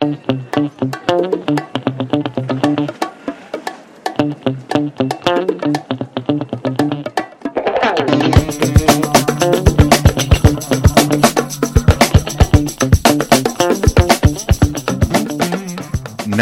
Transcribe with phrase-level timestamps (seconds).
[0.00, 1.69] Thank you.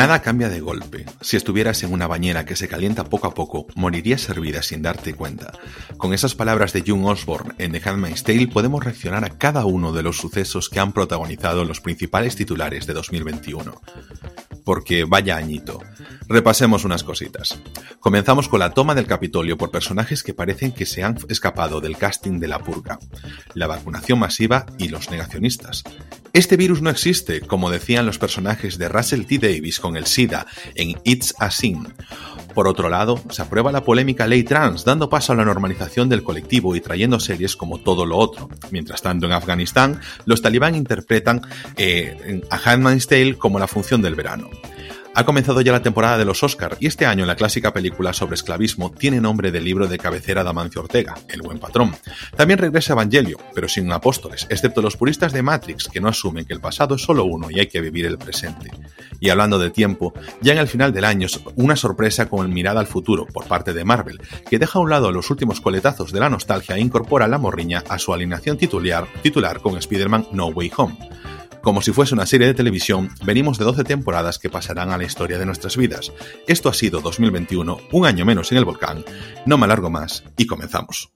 [0.08, 1.04] Nada cambia de golpe.
[1.20, 5.12] Si estuvieras en una bañera que se calienta poco a poco, morirías hervida sin darte
[5.12, 5.52] cuenta.
[5.98, 9.92] Con esas palabras de June Osborne en The Handmaid's Tale podemos reaccionar a cada uno
[9.92, 13.82] de los sucesos que han protagonizado los principales titulares de 2021
[14.68, 15.80] porque vaya añito.
[16.28, 17.58] Repasemos unas cositas.
[18.00, 21.96] Comenzamos con la toma del Capitolio por personajes que parecen que se han escapado del
[21.96, 22.98] casting de la purga,
[23.54, 25.84] la vacunación masiva y los negacionistas.
[26.34, 29.38] Este virus no existe, como decían los personajes de Russell T.
[29.38, 31.88] Davis con el SIDA en It's a Sin.
[32.58, 36.24] Por otro lado, se aprueba la polémica ley trans, dando paso a la normalización del
[36.24, 38.48] colectivo y trayendo series como todo lo otro.
[38.72, 41.40] Mientras tanto, en Afganistán, los talibán interpretan
[41.76, 44.50] eh, a Handmaid's Tale como la función del verano.
[45.18, 48.36] Ha comenzado ya la temporada de los Oscar y este año la clásica película sobre
[48.36, 51.96] esclavismo tiene nombre del libro de cabecera de Amancio Ortega, El buen patrón.
[52.36, 56.54] También regresa Evangelio, pero sin apóstoles, excepto los puristas de Matrix que no asumen que
[56.54, 58.70] el pasado es solo uno y hay que vivir el presente.
[59.18, 61.26] Y hablando de tiempo, ya en el final del año
[61.56, 65.10] una sorpresa con mirada al futuro por parte de Marvel, que deja a un lado
[65.10, 69.60] los últimos coletazos de la nostalgia e incorpora la morriña a su alineación titular, titular
[69.62, 70.96] con Spider-Man No Way Home.
[71.62, 75.04] Como si fuese una serie de televisión, venimos de 12 temporadas que pasarán a la
[75.08, 76.12] historia de nuestras vidas.
[76.46, 79.04] Esto ha sido 2021, un año menos en el volcán.
[79.46, 81.10] No me alargo más y comenzamos.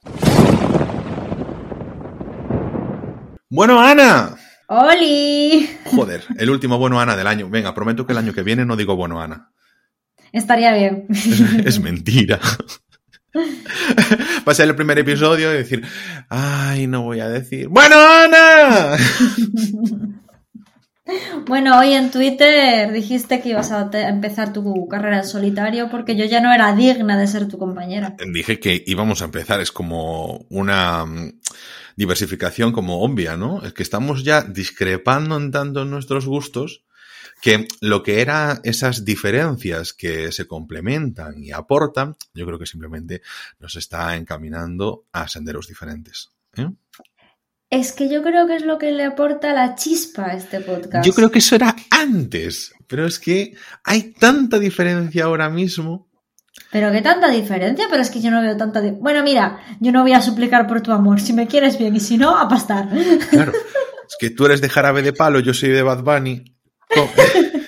[3.48, 4.35] Bueno, Ana.
[4.67, 5.69] ¡Oli!
[5.85, 7.51] Joder, el último bueno Ana del año.
[7.51, 9.53] Venga, prometo que el año que viene no digo bueno Ana.
[10.33, 11.07] Estaría bien.
[11.65, 12.41] Es, mentira.
[13.37, 15.83] Va a ser el primer episodio y decir,
[16.29, 18.97] ay, no voy a decir, bueno Ana.
[21.47, 26.25] Bueno, hoy en Twitter dijiste que ibas a empezar tu carrera en solitario porque yo
[26.25, 28.17] ya no era digna de ser tu compañera.
[28.33, 31.41] Dije que íbamos a empezar, es como una mm,
[31.97, 33.63] diversificación como obvia, ¿no?
[33.63, 36.85] Es que estamos ya discrepando en tanto nuestros gustos
[37.42, 43.20] que lo que eran esas diferencias que se complementan y aportan, yo creo que simplemente
[43.59, 46.31] nos está encaminando a senderos diferentes.
[46.57, 46.69] ¿eh?
[47.73, 51.07] Es que yo creo que es lo que le aporta la chispa a este podcast.
[51.07, 56.07] Yo creo que eso era antes, pero es que hay tanta diferencia ahora mismo.
[56.71, 58.83] Pero qué tanta diferencia, pero es que yo no veo tanta.
[58.83, 61.19] Bueno, mira, yo no voy a suplicar por tu amor.
[61.19, 62.91] Si me quieres bien y si no, a pastar.
[63.31, 63.53] Claro.
[63.53, 66.45] Es que tú eres de jarabe de palo, yo soy de Bad Bunny.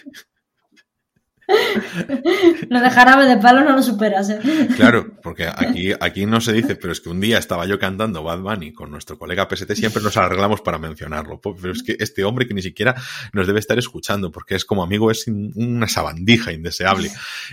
[2.69, 4.39] Lo de jarabe de palo no lo superas, ¿eh?
[4.77, 8.23] Claro, porque aquí, aquí no se dice, pero es que un día estaba yo cantando
[8.23, 11.41] Bad Bunny con nuestro colega PST, siempre nos arreglamos para mencionarlo.
[11.41, 12.95] Pero es que este hombre que ni siquiera
[13.33, 17.11] nos debe estar escuchando, porque es como amigo, es una sabandija indeseable.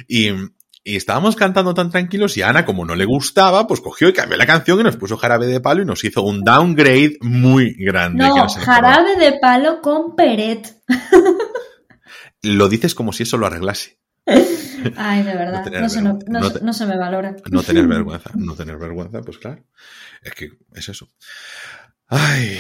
[0.08, 0.30] Y,
[0.84, 4.38] y estábamos cantando tan tranquilos y Ana, como no le gustaba, pues cogió y cambió
[4.38, 8.26] la canción y nos puso jarabe de palo y nos hizo un downgrade muy grande.
[8.26, 10.76] No, jarabe de palo con Peret.
[12.42, 14.01] Lo dices como si eso lo arreglase.
[14.98, 15.66] Ay, de verdad.
[15.66, 17.36] No, se, no, se, me valora.
[17.52, 18.32] No tener vergüenza.
[18.36, 19.64] No tener vergüenza, pues claro.
[20.24, 21.08] Es que es eso.
[22.08, 22.60] Ay.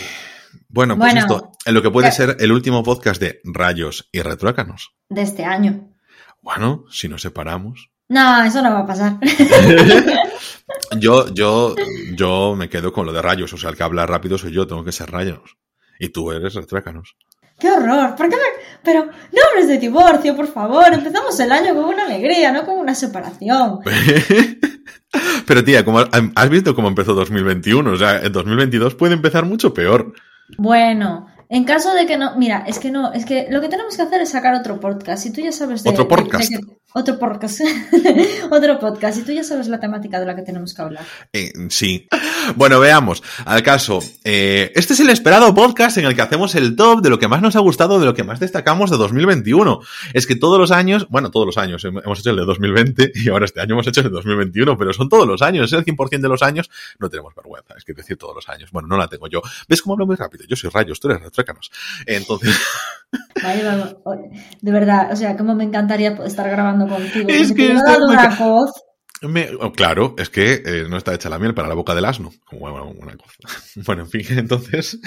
[0.67, 4.95] Bueno, pues esto, en lo que puede ser el último podcast de Rayos y Retruécanos.
[5.09, 5.95] De este año.
[6.41, 7.91] Bueno, si nos separamos.
[8.09, 9.17] No, eso no va a pasar.
[10.99, 11.75] yo, yo,
[12.13, 13.53] yo me quedo con lo de rayos.
[13.53, 15.57] O sea, el que habla rápido soy yo, tengo que ser rayos.
[15.99, 17.15] Y tú eres retruécanos.
[17.61, 18.15] ¡Qué horror!
[18.15, 18.41] ¿Por qué me...
[18.83, 20.91] Pero no hables de divorcio, por favor.
[20.91, 23.81] Empezamos el año con una alegría, no con una separación.
[25.45, 29.73] Pero tía, como has visto cómo empezó 2021, o sea, en 2022 puede empezar mucho
[29.75, 30.13] peor.
[30.57, 33.97] Bueno, en caso de que no, mira, es que no, es que lo que tenemos
[33.97, 35.25] que hacer es sacar otro podcast.
[35.25, 36.49] Y tú ya sabes de, otro podcast.
[36.93, 37.59] otro podcast.
[38.51, 39.17] otro podcast.
[39.17, 41.05] Y tú ya sabes la temática de la que tenemos que hablar.
[41.33, 42.07] Eh, sí.
[42.55, 43.21] Bueno, veamos.
[43.43, 47.09] Al caso, eh, este es el esperado podcast en el que hacemos el top de
[47.09, 49.81] lo que más nos ha gustado, de lo que más destacamos de 2021.
[50.13, 53.27] Es que todos los años, bueno, todos los años, hemos hecho el de 2020 y
[53.27, 55.83] ahora este año hemos hecho el de 2021, pero son todos los años, es el
[55.83, 58.71] 100% de los años, no tenemos vergüenza, es que decir todos los años.
[58.71, 59.41] Bueno, no la tengo yo.
[59.67, 60.45] ¿Ves cómo hablo muy rápido?
[60.47, 61.21] Yo soy Rayos, tú eres
[62.05, 62.59] entonces.
[64.61, 67.27] de verdad, o sea, como me encantaría estar grabando contigo.
[67.29, 68.71] Es que dado una voz.
[69.59, 72.31] Oh, claro, es que eh, no está hecha la miel para la boca del asno.
[72.51, 73.37] Una cosa.
[73.85, 74.99] Bueno, en fin, entonces.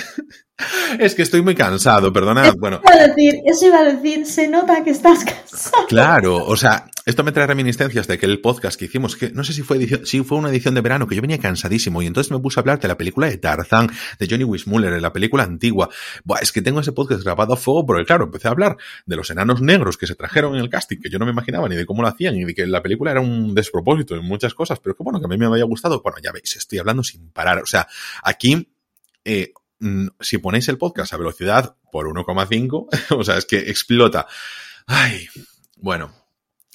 [0.99, 2.47] Es que estoy muy cansado, perdona.
[2.47, 5.87] Eso Bueno, iba a decir, eso iba a decir, se nota que estás cansado.
[5.89, 9.53] claro, o sea, esto me trae reminiscencias de aquel podcast que hicimos, que no sé
[9.53, 12.31] si fue edición, sí fue una edición de verano, que yo venía cansadísimo y entonces
[12.31, 15.89] me puse a hablar de la película de Tarzán, de Johnny Weissmuller, la película antigua.
[16.25, 19.17] Buah, es que tengo ese podcast grabado a fuego porque, claro, empecé a hablar de
[19.17, 21.75] los enanos negros que se trajeron en el casting, que yo no me imaginaba ni
[21.75, 24.79] de cómo lo hacían y de que la película era un despropósito en muchas cosas,
[24.81, 26.01] pero que bueno, que a mí me había gustado.
[26.01, 27.59] Bueno, ya veis, estoy hablando sin parar.
[27.59, 27.87] O sea,
[28.23, 28.69] aquí,
[29.25, 29.53] eh,
[30.21, 32.87] si ponéis el podcast a velocidad por 1,5,
[33.19, 34.27] o sea, es que explota.
[34.87, 35.27] Ay,
[35.77, 36.13] bueno.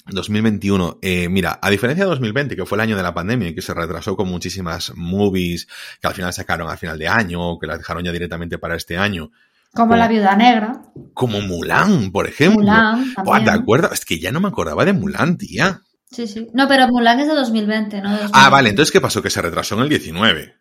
[0.06, 3.54] 2021, eh, mira, a diferencia de 2020, que fue el año de la pandemia y
[3.54, 5.68] que se retrasó con muchísimas movies
[6.00, 8.96] que al final sacaron al final de año, que las dejaron ya directamente para este
[8.96, 9.30] año,
[9.72, 10.82] Como la viuda negra.
[11.14, 12.60] como Mulan, por ejemplo.
[12.62, 13.62] Mulan Buah, ¿te también.
[13.62, 13.92] acuerdas?
[13.92, 15.82] Es que ya no me acordaba de Mulan, tía.
[16.10, 16.48] Sí, sí.
[16.54, 18.08] No, pero Mulan es de 2020, ¿no?
[18.10, 18.50] De Ah, 2020.
[18.50, 19.22] vale, entonces ¿qué pasó?
[19.22, 20.56] Que se retrasó en el 19.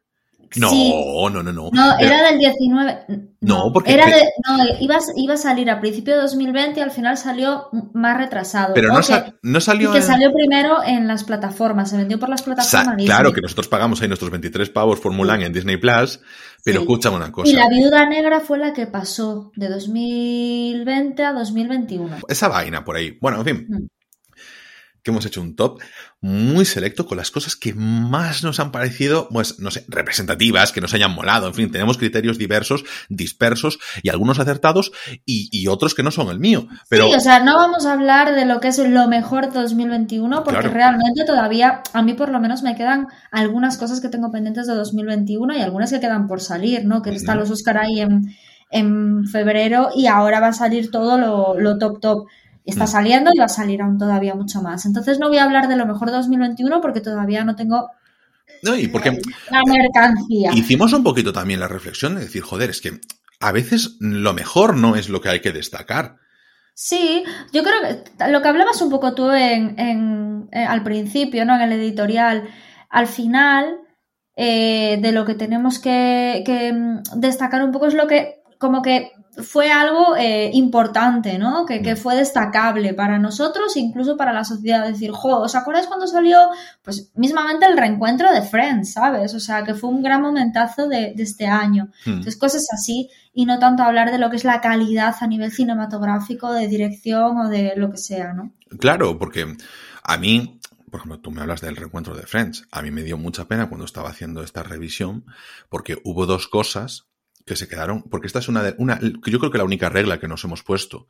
[0.56, 0.94] No, Sí.
[1.32, 1.70] no, no, no.
[1.72, 3.06] No, era del 19.
[3.42, 6.80] No, porque Era que- de, no, iba, a- iba a salir a principio de 2020
[6.80, 8.74] y al final salió más retrasado.
[8.74, 9.92] Pero no, sa- no Y salió.
[9.92, 12.96] que en- salió primero en las plataformas, se vendió por las plataformas.
[13.06, 16.20] Claro que nosotros pagamos ahí nuestros 23 pavos por Mulan en Disney Plus,
[16.66, 16.84] pero Sí.
[16.84, 17.54] escúchame una Y cosa.
[17.56, 22.18] la viuda negra fue la que pasó de 2020 a 2021.
[22.28, 23.18] Esa vaina por ahí.
[23.22, 23.66] Bueno, en fin.
[23.70, 23.88] Mm.
[25.10, 25.80] Que hemos hecho un top
[26.22, 30.82] muy selecto con las cosas que más nos han parecido, pues, no sé, representativas, que
[30.82, 31.48] nos hayan molado.
[31.48, 34.92] En fin, tenemos criterios diversos, dispersos y algunos acertados
[35.26, 36.68] y, y otros que no son el mío.
[36.90, 39.60] Pero Sí, o sea, no vamos a hablar de lo que es lo mejor de
[39.60, 40.74] 2021 porque Claro.
[40.74, 44.76] realmente todavía, a mí por lo menos me quedan algunas cosas que tengo pendientes de
[44.76, 47.02] 2021 y algunas que quedan por salir, ¿no?
[47.02, 48.36] Que están los Oscar ahí en,
[48.72, 52.28] en febrero y ahora va a salir todo lo, lo top top.
[52.70, 52.88] Está Mm.
[52.88, 54.86] saliendo y va a salir aún todavía mucho más.
[54.86, 57.90] Entonces no voy a hablar de lo mejor de 2021 porque todavía no tengo
[58.64, 59.20] no, y porque
[59.52, 60.52] la mercancía.
[60.54, 63.00] hicimos un poquito también la reflexión de decir, joder, es que
[63.40, 66.18] a veces lo mejor no es lo que hay que destacar.
[66.74, 67.24] Sí,
[67.54, 67.76] yo creo
[68.18, 71.56] que lo que hablabas un poco tú en, en- eh, al principio, ¿no?
[71.56, 72.50] En el editorial,
[72.90, 73.78] al final
[74.36, 78.82] eh, de lo que tenemos que, que, mm, destacar un poco es lo que como
[78.82, 81.66] que fue algo eh, importante, ¿no?
[81.66, 84.86] Que, que fue destacable para nosotros, incluso para la sociedad.
[84.86, 86.38] Decir, jo, ¿os acordáis cuando salió?
[86.84, 89.34] Pues mismamente el reencuentro de Friends, ¿sabes?
[89.34, 91.86] O sea, que fue un gran momentazo de, de este año.
[92.06, 92.10] Hmm.
[92.10, 95.54] Entonces, cosas así, y no tanto hablar de lo que es la calidad a nivel
[95.54, 98.52] cinematográfico, de dirección o de lo que sea, ¿no?
[98.78, 99.56] Claro, porque
[100.04, 100.60] a mí,
[100.92, 102.68] por ejemplo, tú me hablas del reencuentro de Friends.
[102.72, 105.26] A mí me dio mucha pena cuando estaba haciendo esta revisión,
[105.70, 107.09] porque hubo dos cosas
[107.46, 110.20] que se quedaron, porque esta es una de, una, yo creo que la única regla
[110.20, 111.08] que nos hemos puesto,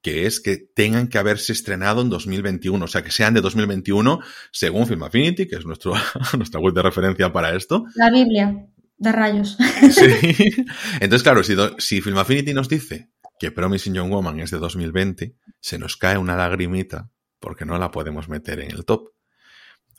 [0.00, 4.20] que es que tengan que haberse estrenado en 2021, o sea, que sean de 2021,
[4.50, 5.94] según Film Affinity, que es nuestro,
[6.36, 7.84] nuestra web de referencia para esto.
[7.94, 8.66] La Biblia
[9.02, 9.58] de rayos.
[9.90, 10.64] Sí.
[11.00, 15.36] Entonces, claro, si, si Film Affinity nos dice que Promising Young Woman es de 2020,
[15.60, 19.10] se nos cae una lagrimita porque no la podemos meter en el top.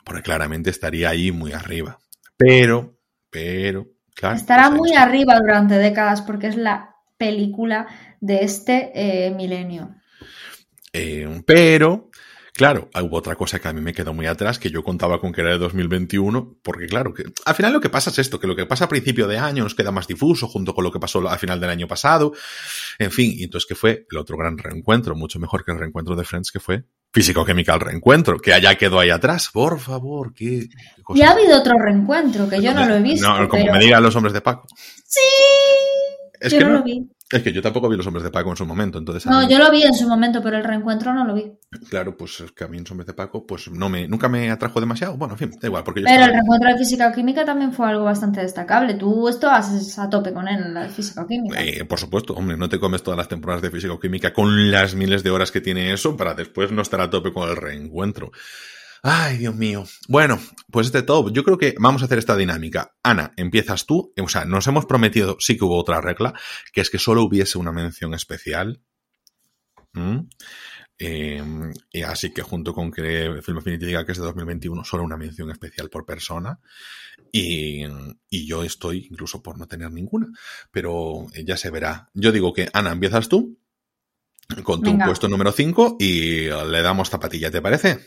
[0.06, 2.00] Porque claramente estaría ahí muy arriba.
[2.38, 2.98] Pero,
[3.30, 4.36] pero, claro.
[4.36, 5.04] Estará pues muy está.
[5.04, 7.88] arriba durante décadas porque es la película
[8.20, 9.96] de este eh, milenio.
[10.92, 12.12] Eh, pero,
[12.54, 15.32] claro, hubo otra cosa que a mí me quedó muy atrás, que yo contaba con
[15.34, 18.48] que era de 2021, porque claro, que al final lo que pasa es esto, que
[18.48, 21.00] lo que pasa a principio de año nos queda más difuso junto con lo que
[21.00, 22.34] pasó al final del año pasado,
[23.00, 26.16] en fin, y entonces que fue el otro gran reencuentro, mucho mejor que el reencuentro
[26.16, 26.84] de Friends, que fue
[27.14, 31.20] Físico Chemical Reencuentro, que allá quedó ahí atrás, por favor, qué, qué cosa.
[31.20, 33.28] Y ha habido otro reencuentro que yo no lo he visto.
[33.30, 34.68] No, como pero- me digan los hombres de Paco.
[35.06, 35.20] Sí,
[36.40, 37.08] Es yo que no, no- lo vi.
[37.34, 39.48] Es que yo tampoco vi los hombres de Paco en su momento, entonces No, mí-
[39.50, 41.52] yo lo vi en su momento, pero el reencuentro no lo vi.
[41.90, 44.52] Claro, pues es que a mí en Hombres de Paco, pues no me, nunca me
[44.52, 45.18] atrajo demasiado.
[45.18, 47.74] Bueno, en fin, da igual, porque yo Pero el reencuentro de física o química también
[47.74, 48.94] fue algo bastante destacable.
[48.94, 51.62] Tú esto haces a tope con él, la física o química.
[51.62, 54.72] Eh, por supuesto, hombre, no te comes todas las temporadas de física o química con
[54.72, 57.56] las miles de horas que tiene eso para después no estar a tope con el
[57.56, 58.32] reencuentro.
[59.06, 59.84] Ay, Dios mío.
[60.08, 60.40] Bueno,
[60.72, 62.96] pues este top, yo creo que vamos a hacer esta dinámica.
[63.04, 64.14] Ana, empiezas tú.
[64.18, 66.34] O sea, nos hemos prometido, sí que hubo otra regla,
[66.72, 68.82] que es que solo hubiese una mención especial.
[69.92, 70.20] ¿Mm?
[71.00, 71.44] Eh,
[71.92, 75.18] y así que junto con que Film Affinity diga que es de 2021, solo una
[75.18, 76.62] mención especial por persona.
[77.30, 77.84] Y,
[78.30, 80.28] y yo estoy incluso por no tener ninguna.
[80.72, 82.10] Pero ya se verá.
[82.14, 83.60] Yo digo que, Ana, empiezas tú
[84.64, 85.08] con tu Venga.
[85.08, 88.00] puesto número 5 y le damos zapatilla, ¿te parece?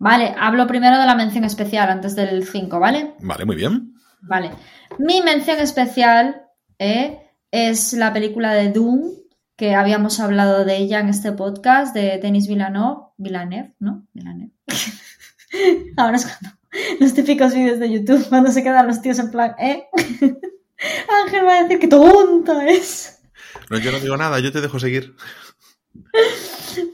[0.00, 3.16] Vale, hablo primero de la mención especial antes del 5, ¿vale?
[3.20, 3.92] Vale, muy bien.
[4.22, 4.50] Vale.
[4.98, 6.46] Mi mención especial
[6.78, 7.18] eh,
[7.50, 9.10] es la película de Doom,
[9.56, 13.08] que habíamos hablado de ella en este podcast, de Denis Villeneuve.
[13.18, 14.06] Villeneuve, ¿no?
[14.14, 14.52] Villeneuve.
[15.98, 16.56] Ahora es cuando
[16.98, 19.84] los típicos vídeos de YouTube, cuando se quedan los tíos en plan, ¿eh?
[21.26, 23.20] Ángel va a decir que tonta es.
[23.68, 25.14] No, yo no digo nada, yo te dejo seguir.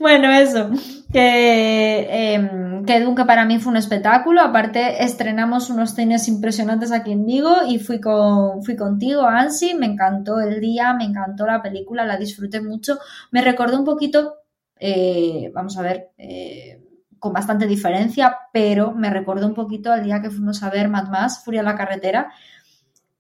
[0.01, 0.71] Bueno, eso.
[1.13, 2.51] Que, eh,
[2.85, 4.41] que para mí fue un espectáculo.
[4.41, 9.75] Aparte, estrenamos unos cines impresionantes aquí en Vigo y fui, con, fui contigo, Ansi.
[9.75, 12.99] Me encantó el día, me encantó la película, la disfruté mucho.
[13.31, 14.35] Me recordó un poquito,
[14.79, 16.83] eh, vamos a ver, eh,
[17.19, 21.09] con bastante diferencia, pero me recordó un poquito al día que fuimos a ver Mad
[21.09, 22.31] Max, Furia en la carretera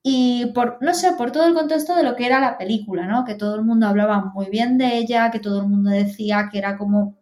[0.09, 3.25] y por, no sé, por todo el contexto de lo que era la película, ¿no?
[3.25, 6.59] Que todo el mundo hablaba muy bien de ella, que todo el mundo decía que
[6.59, 7.16] era como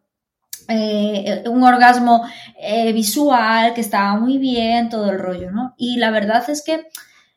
[0.69, 2.25] eh, un orgasmo
[2.59, 5.75] eh, visual, que estaba muy bien, todo el rollo, ¿no?
[5.77, 6.87] Y la verdad es que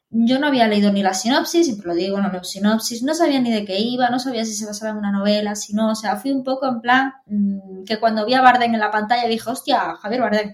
[0.09, 3.41] yo no había leído ni la sinopsis, siempre lo digo, no leo sinopsis, no sabía
[3.41, 5.95] ni de qué iba, no sabía si se basaba en una novela, si no, o
[5.95, 9.27] sea, fui un poco en plan mmm, que cuando vi a Barden en la pantalla
[9.27, 10.53] dije, hostia, Javier Barden.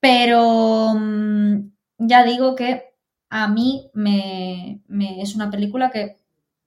[0.00, 2.94] Pero mmm, ya digo que
[3.30, 4.80] a mí me,
[5.20, 6.18] es una película que,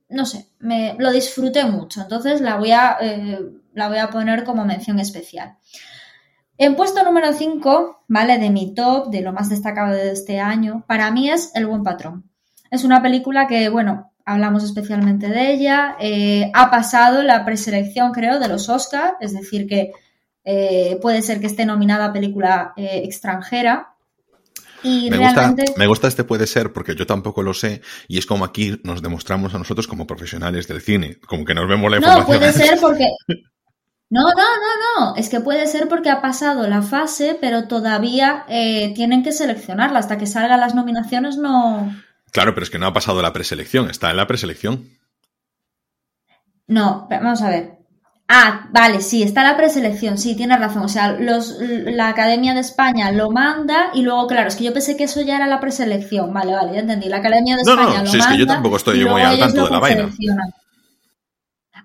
[0.09, 2.01] no sé, me, lo disfruté mucho.
[2.01, 3.39] Entonces la voy, a, eh,
[3.73, 5.57] la voy a poner como mención especial.
[6.57, 8.37] En puesto número 5, ¿vale?
[8.37, 11.83] De mi top, de lo más destacado de este año, para mí es El Buen
[11.83, 12.29] Patrón.
[12.69, 15.95] Es una película que, bueno, hablamos especialmente de ella.
[15.99, 19.91] Eh, ha pasado la preselección, creo, de los Oscars, es decir, que
[20.43, 23.95] eh, puede ser que esté nominada a película eh, extranjera.
[24.83, 25.63] Y me, realmente...
[25.63, 28.79] gusta, me gusta este puede ser porque yo tampoco lo sé y es como aquí
[28.83, 32.39] nos demostramos a nosotros como profesionales del cine, como que nos vemos la No, información.
[32.39, 33.07] puede ser porque...
[34.11, 35.15] No, no, no, no.
[35.15, 39.99] Es que puede ser porque ha pasado la fase, pero todavía eh, tienen que seleccionarla.
[39.99, 41.89] Hasta que salgan las nominaciones no...
[42.31, 44.87] Claro, pero es que no ha pasado la preselección, está en la preselección.
[46.67, 47.77] No, pero vamos a ver.
[48.33, 50.83] Ah, vale, sí, está la preselección, sí, tienes razón.
[50.83, 54.71] O sea, los, la Academia de España lo manda y luego, claro, es que yo
[54.73, 56.33] pensé que eso ya era la preselección.
[56.33, 57.09] Vale, vale, ya entendí.
[57.09, 58.33] La Academia de No, España no, lo si es manda.
[58.33, 60.09] que yo tampoco estoy muy al tanto de la vaina.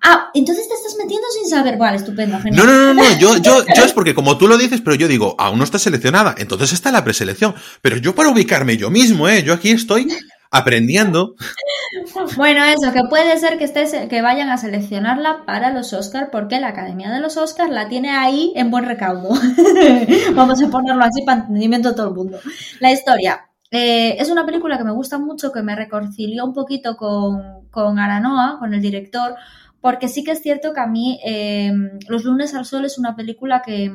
[0.08, 1.76] Ah, entonces te estás metiendo sin saber.
[1.76, 2.64] Vale, estupendo, genial.
[2.64, 5.08] No, no, no, no, yo, yo, yo es porque como tú lo dices, pero yo
[5.08, 7.56] digo, aún no está seleccionada, entonces está la preselección.
[7.82, 9.42] Pero yo para ubicarme yo mismo, ¿eh?
[9.42, 10.06] Yo aquí estoy
[10.52, 11.34] aprendiendo.
[12.36, 16.60] Bueno, eso, que puede ser que, estés, que vayan a seleccionarla para los Oscars, porque
[16.60, 19.30] la Academia de los Oscars la tiene ahí en buen recaudo.
[20.34, 22.38] Vamos a ponerlo así para entendimiento de todo el mundo.
[22.78, 23.48] La historia.
[23.72, 27.98] Eh, es una película que me gusta mucho, que me reconcilió un poquito con, con
[27.98, 29.34] Aranoa, con el director,
[29.80, 31.73] porque sí que es cierto que a mí eh,
[32.09, 33.92] Los lunes al sol es una película que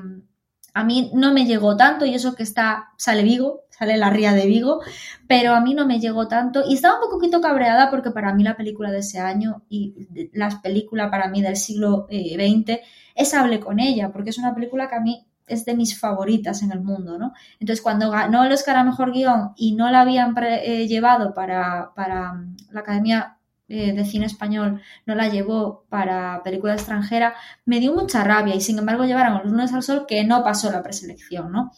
[0.73, 4.33] a mí no me llegó tanto y eso que está, sale Vigo, sale la ría
[4.33, 4.79] de Vigo,
[5.27, 8.43] pero a mí no me llegó tanto y estaba un poquito cabreada porque para mí
[8.43, 12.79] la película de ese año y las películas para mí del siglo eh, XX
[13.15, 16.63] es Hable con ella, porque es una película que a mí es de mis favoritas
[16.63, 17.33] en el mundo, ¿no?
[17.59, 21.91] Entonces, cuando ganó el Oscar a Mejor Guión y no la habían eh, llevado para,
[21.93, 23.37] para la Academia
[23.71, 27.35] eh, de Cine Español, no la llevó para película extranjera,
[27.65, 30.71] me dio mucha rabia y sin embargo llevaron Los lunes al sol que no pasó
[30.71, 31.71] la preselección, ¿no?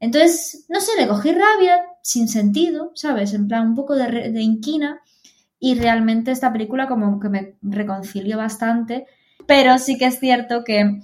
[0.00, 3.34] Entonces, no sé, le cogí rabia sin sentido, ¿sabes?
[3.34, 5.00] En plan, un poco de, de inquina
[5.58, 9.06] y realmente esta película como que me reconcilió bastante,
[9.46, 11.00] pero sí que es cierto que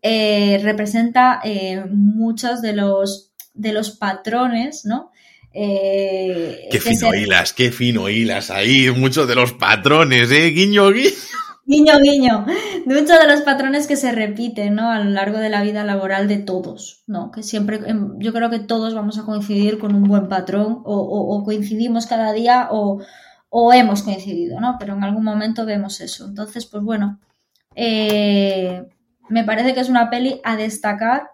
[0.00, 5.10] eh, representa eh, muchos de los, de los patrones, ¿no?
[5.52, 10.50] Eh, Qué fino hilas, qué fino hilas ahí, muchos de los patrones, ¿eh?
[10.50, 11.10] Guiño, guiño.
[11.66, 12.46] Guiño, guiño.
[12.86, 14.90] Muchos de los patrones que se repiten, ¿no?
[14.90, 17.30] A lo largo de la vida laboral de todos, ¿no?
[17.30, 20.96] Que siempre, em, yo creo que todos vamos a coincidir con un buen patrón o,
[20.96, 23.02] o- o coincidimos cada día o,
[23.50, 24.76] o hemos coincidido, ¿no?
[24.78, 26.26] Pero en algún momento vemos eso.
[26.26, 27.20] Entonces, pues bueno,
[27.74, 28.84] eh,
[29.28, 31.24] me parece que es una peli a destacar,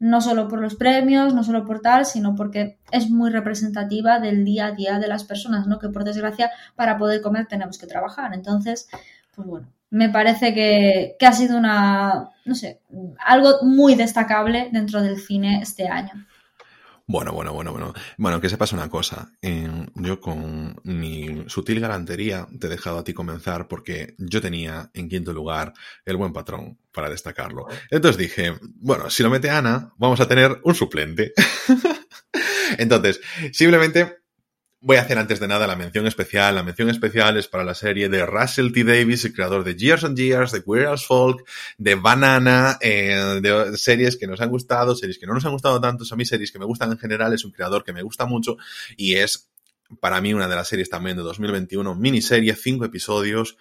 [0.00, 4.44] no solo por los premios, no solo por tal, sino porque es muy representativa del
[4.44, 5.78] día a día de las personas, ¿no?
[5.78, 8.32] Que por desgracia, para poder comer tenemos que trabajar.
[8.34, 8.88] Entonces,
[9.36, 12.80] pues bueno, me parece que, que ha sido una, no sé,
[13.24, 16.26] algo muy destacable dentro del cine este año.
[17.12, 17.92] Bueno, bueno, bueno, bueno.
[18.18, 19.32] Bueno, que sepas una cosa.
[19.96, 25.08] yo con mi sutil galantería te he dejado a ti comenzar porque yo tenía en
[25.08, 25.72] quinto lugar
[26.04, 27.66] el buen patrón para destacarlo.
[27.90, 31.32] Entonces dije, bueno, si lo mete Ana, vamos a tener un suplente.
[32.78, 33.20] Entonces,
[33.52, 34.19] simplemente
[34.82, 36.54] voy a hacer antes de nada la mención especial.
[36.54, 38.84] La mención especial es para la serie de Russell T.
[38.84, 41.46] Davis, el creador de Years and Years, de Queer as Folk,
[41.76, 45.80] de Banana, eh, de series que nos han gustado, series que no nos han gustado
[45.80, 46.04] tanto.
[46.10, 48.56] A mí series que me gustan en general, es un creador que me gusta mucho
[48.96, 49.48] y es
[50.00, 53.56] para mí una de las series también de 2021, miniserie, cinco episodios,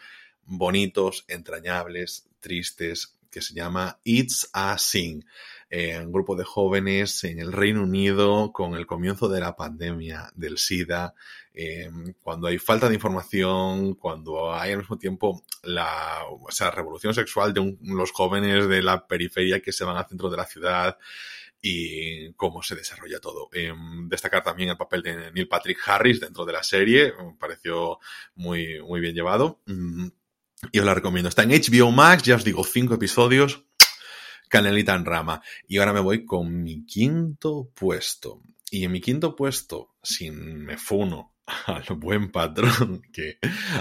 [0.46, 5.26] bonitos, entrañables, tristes, que se llama It's a Sing.
[5.72, 10.32] Eh, un grupo de jóvenes en el Reino Unido con el comienzo de la pandemia
[10.34, 11.14] del SIDA,
[11.54, 11.92] eh,
[12.24, 17.54] cuando hay falta de información, cuando hay al mismo tiempo la o sea, revolución sexual
[17.54, 20.98] de los jóvenes de la periferia que se van al centro de la ciudad
[21.62, 23.50] y cómo se desarrolla todo.
[23.54, 23.72] Eh,
[24.08, 28.00] destacar también el papel de Neil Patrick Harris dentro de la serie, me pareció
[28.36, 29.62] muy, muy bien llevado.
[29.68, 30.08] Mm,
[30.72, 31.30] y os la recomiendo.
[31.30, 33.66] Está en HBO Max, ya os digo, cinco episodios,
[34.50, 35.42] canelita en rama.
[35.68, 38.42] Y ahora me voy con mi quinto puesto.
[38.72, 43.38] Y en mi quinto puesto, sin me funo al buen patrón, que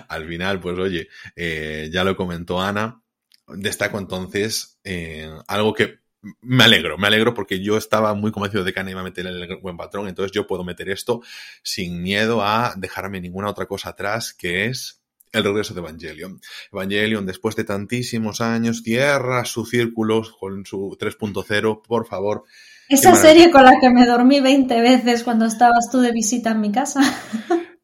[0.09, 3.03] al final, pues oye, eh, ya lo comentó Ana,
[3.49, 5.99] destaco entonces eh, algo que
[6.41, 9.27] me alegro, me alegro porque yo estaba muy convencido de que Ana iba a meter
[9.27, 11.23] el buen patrón, entonces yo puedo meter esto
[11.63, 16.41] sin miedo a dejarme ninguna otra cosa atrás, que es el regreso de Evangelion.
[16.73, 22.45] Evangelion, después de tantísimos años, cierra su círculo con su 3.0, por favor.
[22.89, 26.61] Esa serie con la que me dormí 20 veces cuando estabas tú de visita en
[26.61, 27.01] mi casa.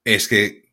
[0.03, 0.65] Es que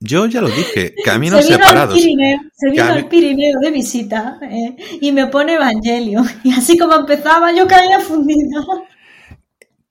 [0.00, 1.98] yo ya lo dije, caminos se separados.
[1.98, 6.24] se vino al Pirineo de visita eh, y me pone Evangelio.
[6.44, 8.62] Y así como empezaba, yo caía fundida.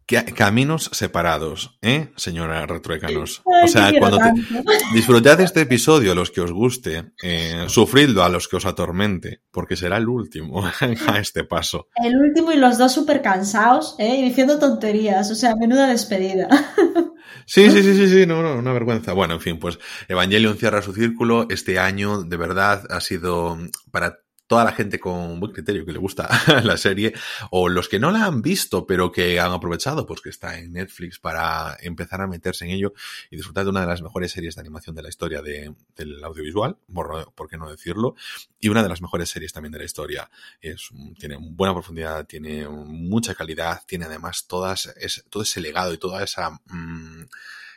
[0.07, 3.41] Caminos separados, ¿eh, señora Retruécanos?
[3.43, 4.19] o sea, cuando
[4.93, 8.67] disfrutad de este episodio, a los que os guste, eh, sufridlo a los que os
[8.67, 10.63] atormente, porque será el último
[11.07, 11.87] a este paso.
[11.95, 14.21] El último y los dos súper cansados, ¿eh?
[14.21, 16.49] diciendo tonterías, o sea, menuda despedida.
[17.47, 19.13] Sí, sí, sí, sí, sí, no, no, una vergüenza.
[19.13, 21.45] Bueno, en fin, pues Evangelion cierra su círculo.
[21.49, 23.57] Este año, de verdad, ha sido
[23.91, 26.29] para toda la gente con buen criterio que le gusta
[26.63, 27.13] la serie,
[27.51, 30.73] o los que no la han visto, pero que han aprovechado, pues que está en
[30.73, 32.93] Netflix para empezar a meterse en ello
[33.31, 36.23] y disfrutar de una de las mejores series de animación de la historia de, del
[36.23, 38.15] audiovisual, por, por, qué no decirlo,
[38.59, 40.29] y una de las mejores series también de la historia.
[40.61, 45.97] Es, tiene buena profundidad, tiene mucha calidad, tiene además todas, es, todo ese legado y
[45.97, 46.51] toda esa...
[46.67, 47.23] Mmm,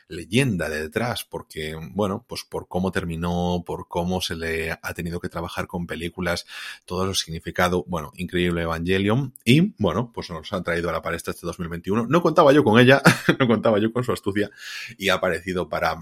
[0.08, 5.20] leyenda de detrás, porque, bueno, pues por cómo terminó, por cómo se le ha tenido
[5.20, 6.46] que trabajar con películas,
[6.84, 11.32] todo lo significado, bueno, increíble Evangelion, y bueno, pues nos han traído a la palestra
[11.32, 12.06] este 2021.
[12.06, 13.02] No contaba yo con ella,
[13.38, 14.50] no contaba yo con su astucia,
[14.96, 16.00] y ha aparecido para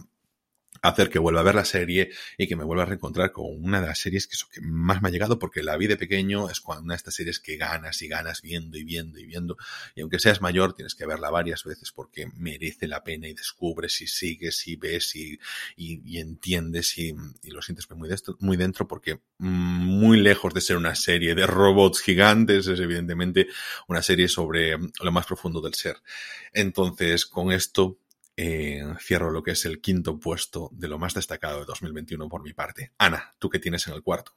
[0.82, 3.80] hacer que vuelva a ver la serie y que me vuelva a reencontrar con una
[3.80, 6.94] de las series que, más me ha llegado porque la vi de pequeño es una
[6.94, 9.56] de estas series que ganas y ganas viendo y viendo y viendo
[9.94, 14.00] y aunque seas mayor tienes que verla varias veces porque merece la pena y descubres
[14.00, 15.38] y sigues y ves y,
[15.76, 18.08] y, entiendes y, lo sientes muy,
[18.40, 23.48] muy dentro porque muy lejos de ser una serie de robots gigantes es evidentemente
[23.88, 25.96] una serie sobre lo más profundo del ser.
[26.52, 27.98] Entonces con esto
[28.36, 32.42] eh, cierro lo que es el quinto puesto de lo más destacado de 2021 por
[32.42, 32.92] mi parte.
[32.98, 34.32] Ana, ¿tú qué tienes en el cuarto?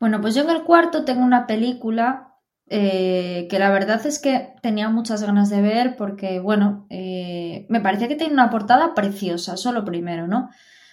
[0.00, 2.34] Bueno, pues yo en el cuarto tengo una película
[2.66, 7.80] eh, que la verdad es que tenía muchas ganas de ver porque, bueno, eh, me
[7.80, 10.50] parece que tiene una portada preciosa, solo primero, ¿no?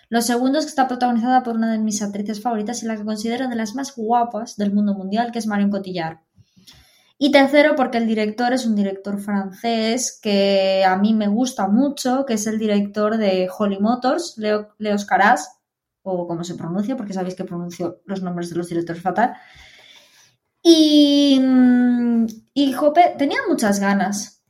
[0.10, 3.06] Lo segundo es que está protagonizada por una de mis actrices favoritas y la que
[3.06, 6.18] considero de las más guapas del mundo mundial, que es Marion Cotillard.
[7.24, 12.26] Y tercero, porque el director es un director francés que a mí me gusta mucho,
[12.26, 15.60] que es el director de Holly Motors, Leo, Leos Caras,
[16.02, 19.36] o como se pronuncia, porque sabéis que pronuncio los nombres de los directores fatal.
[20.64, 24.42] Y, mm, y Jope, tenía muchas ganas.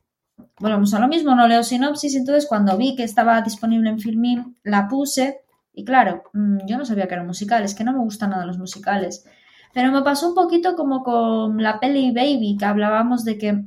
[0.58, 4.00] Bueno, pues a lo mismo, no leo sinopsis, entonces cuando vi que estaba disponible en
[4.00, 5.42] Filmin, la puse.
[5.74, 8.46] Y claro, mm, yo no sabía que era musical, es que no me gustan nada
[8.46, 9.26] los musicales.
[9.72, 13.64] Pero me pasó un poquito como con la peli Baby, que hablábamos de que,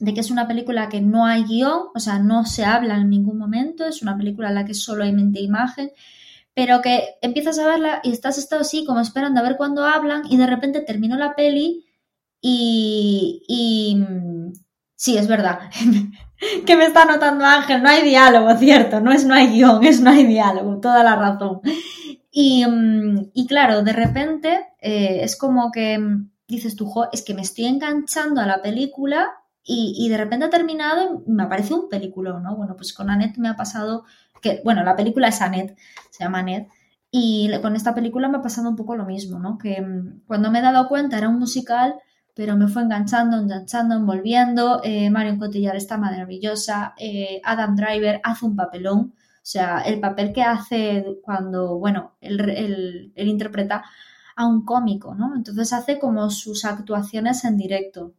[0.00, 3.10] de que es una película que no hay guion, o sea, no se habla en
[3.10, 5.92] ningún momento, es una película en la que solo hay mente e imagen,
[6.54, 10.22] pero que empiezas a verla y estás estado así como esperando a ver cuándo hablan
[10.28, 11.86] y de repente terminó la peli
[12.40, 14.04] y, y
[14.96, 15.60] sí, es verdad,
[16.66, 20.00] que me está notando Ángel, no hay diálogo, cierto, no es no hay guion, es
[20.00, 21.60] no hay diálogo, toda la razón.
[22.34, 27.34] Y, mm, y claro, de repente eh, es como que mm, dices tú, es que
[27.34, 29.28] me estoy enganchando a la película
[29.64, 32.56] y, de repente ha terminado y me aparece un película, ¿no?
[32.56, 34.04] Bueno, pues con Annette me ha pasado
[34.40, 35.76] que, bueno, la película es Annette,
[36.10, 36.68] se llama Annette,
[37.12, 39.58] y con esta película me ha pasado un poco lo mismo, ¿no?
[39.58, 41.94] Que mm, cuando me he dado cuenta era un musical,
[42.34, 44.80] pero me fue enganchando, enganchando, envolviendo.
[44.82, 49.14] Eh, Marion Cotillard está maravillosa, eh, Adam Driver hace un papelón.
[49.42, 53.84] O sea, el papel que hace cuando, bueno, él, interpreta
[54.36, 55.34] a un cómico, ¿no?
[55.34, 58.14] Entonces hace como sus actuaciones en directo.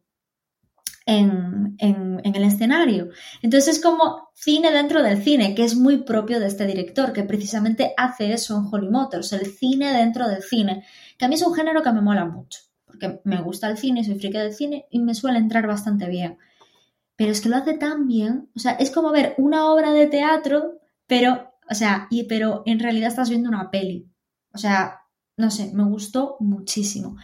[1.05, 3.09] En, en, el escenario.
[3.41, 7.23] Entonces es como cine dentro del cine, que es muy propio de este director, que
[7.23, 10.86] precisamente hace eso en Holly Motors, el cine dentro del cine,
[11.17, 12.62] que a mí es un género que me mola mucho
[12.93, 16.38] porque me gusta el cine, soy friki del cine y me suele entrar bastante bien.
[17.15, 20.07] Pero es que lo hace tan bien, o sea, es como ver una obra de
[20.07, 24.09] teatro, pero, o sea, y, pero en realidad estás viendo una peli.
[24.53, 25.01] O sea,
[25.37, 27.17] no sé, me gustó muchísimo.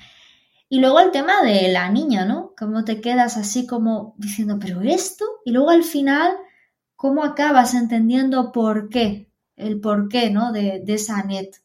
[0.69, 2.53] Y luego el tema de la niña, ¿no?
[2.57, 6.33] Cómo te quedas así como diciendo, pero esto, y luego al final,
[6.95, 10.51] cómo acabas entendiendo por qué, el por qué, ¿no?
[10.51, 11.55] De, de esa net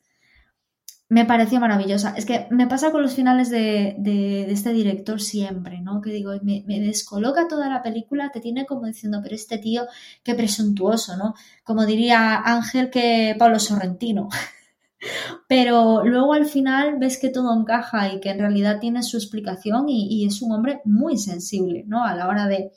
[1.09, 2.15] me pareció maravillosa.
[2.17, 6.01] Es que me pasa con los finales de, este director siempre, ¿no?
[6.01, 9.87] Que digo, me, descoloca toda la película, te tiene como diciendo, pero este tío,
[10.23, 11.35] qué presuntuoso, ¿no?
[11.63, 14.29] Como diría Ángel que Pablo Sorrentino.
[15.49, 19.89] pero luego al final ves que todo encaja y que en realidad tiene su explicación
[19.89, 22.05] y, es un hombre muy sensible, ¿no?
[22.05, 22.73] A la hora de,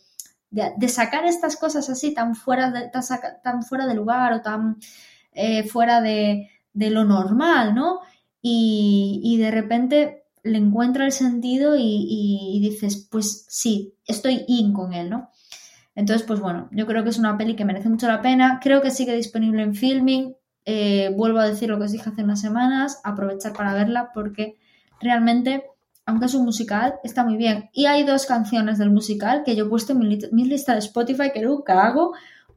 [0.90, 2.90] sacar estas cosas así tan fuera de,
[3.44, 4.78] tan, fuera de lugar o tan
[5.32, 8.02] eh, fuera de, de lo normal, ¿no?
[8.50, 15.10] Y, de repente le encuentra el sentido y, dices, pues sí, estoy in con él,
[15.10, 15.30] ¿no?
[15.96, 18.60] Entonces, pues bueno, yo creo que es una peli que merece mucho la pena.
[18.62, 20.36] Creo que sigue disponible en filming.
[20.64, 24.58] Eh, vuelvo a decir lo que os dije hace unas semanas, aprovechar para verla porque
[25.02, 25.64] realmente,
[26.06, 27.70] aunque es un musical, está muy bien.
[27.74, 30.80] Y hay dos canciones del musical que yo he puesto en mi, mi lista de
[30.80, 32.14] Spotify que nunca hago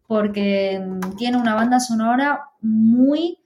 [0.07, 3.40] porque mm, tiene una banda sonora muy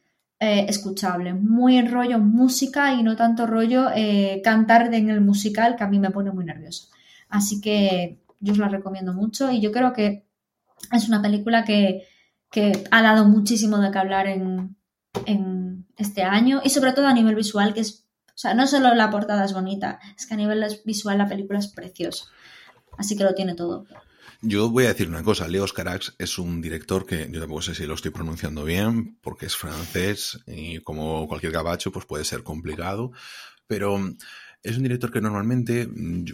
[0.44, 5.74] eh, escuchable, muy en rollo música y no tanto rollo eh, cantar en el musical
[5.74, 6.88] que a mí me pone muy nervioso.
[7.30, 10.26] Así que yo os la recomiendo mucho y yo creo que
[10.92, 12.06] es una película que,
[12.90, 14.76] ha dado muchísimo de qué hablar en,
[15.96, 19.10] este año y sobre todo a nivel visual, que es, o sea, no solo la
[19.10, 22.26] portada es bonita, es que a nivel visual la película es preciosa.
[22.98, 23.86] Así que lo tiene todo.
[24.46, 27.74] Yo voy a decir una cosa, Leos Carax es un director que yo tampoco sé
[27.74, 32.42] si lo estoy pronunciando bien, porque es francés y como cualquier gabacho, pues puede ser
[32.42, 33.12] complicado,
[33.66, 33.98] pero
[34.62, 35.88] es un director que normalmente,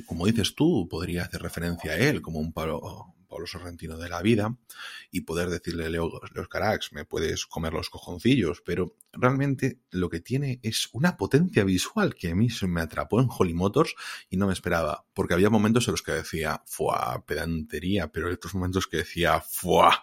[0.06, 4.20] como dices tú, podría hacer referencia a él como un palo, Pablo Sorrentino de la
[4.20, 4.54] vida
[5.10, 10.20] y poder decirle Leo, Leo Carax, me puedes comer los cojoncillos, pero realmente lo que
[10.20, 13.94] tiene es una potencia visual que a mí se me atrapó en Holly Motors
[14.28, 18.34] y no me esperaba, porque había momentos en los que decía, fuá, pedantería, pero hay
[18.34, 20.02] otros momentos que decía, fuá,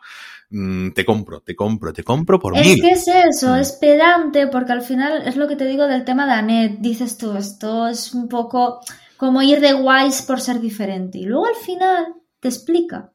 [0.50, 2.76] mm, te compro, te compro, te compro por es mil.
[2.76, 3.60] Es que es eso, mm.
[3.60, 7.18] es pedante, porque al final es lo que te digo del tema de Annette, dices
[7.18, 8.82] tú, esto es un poco
[9.18, 13.12] como ir de guays por ser diferente, y luego al final te explica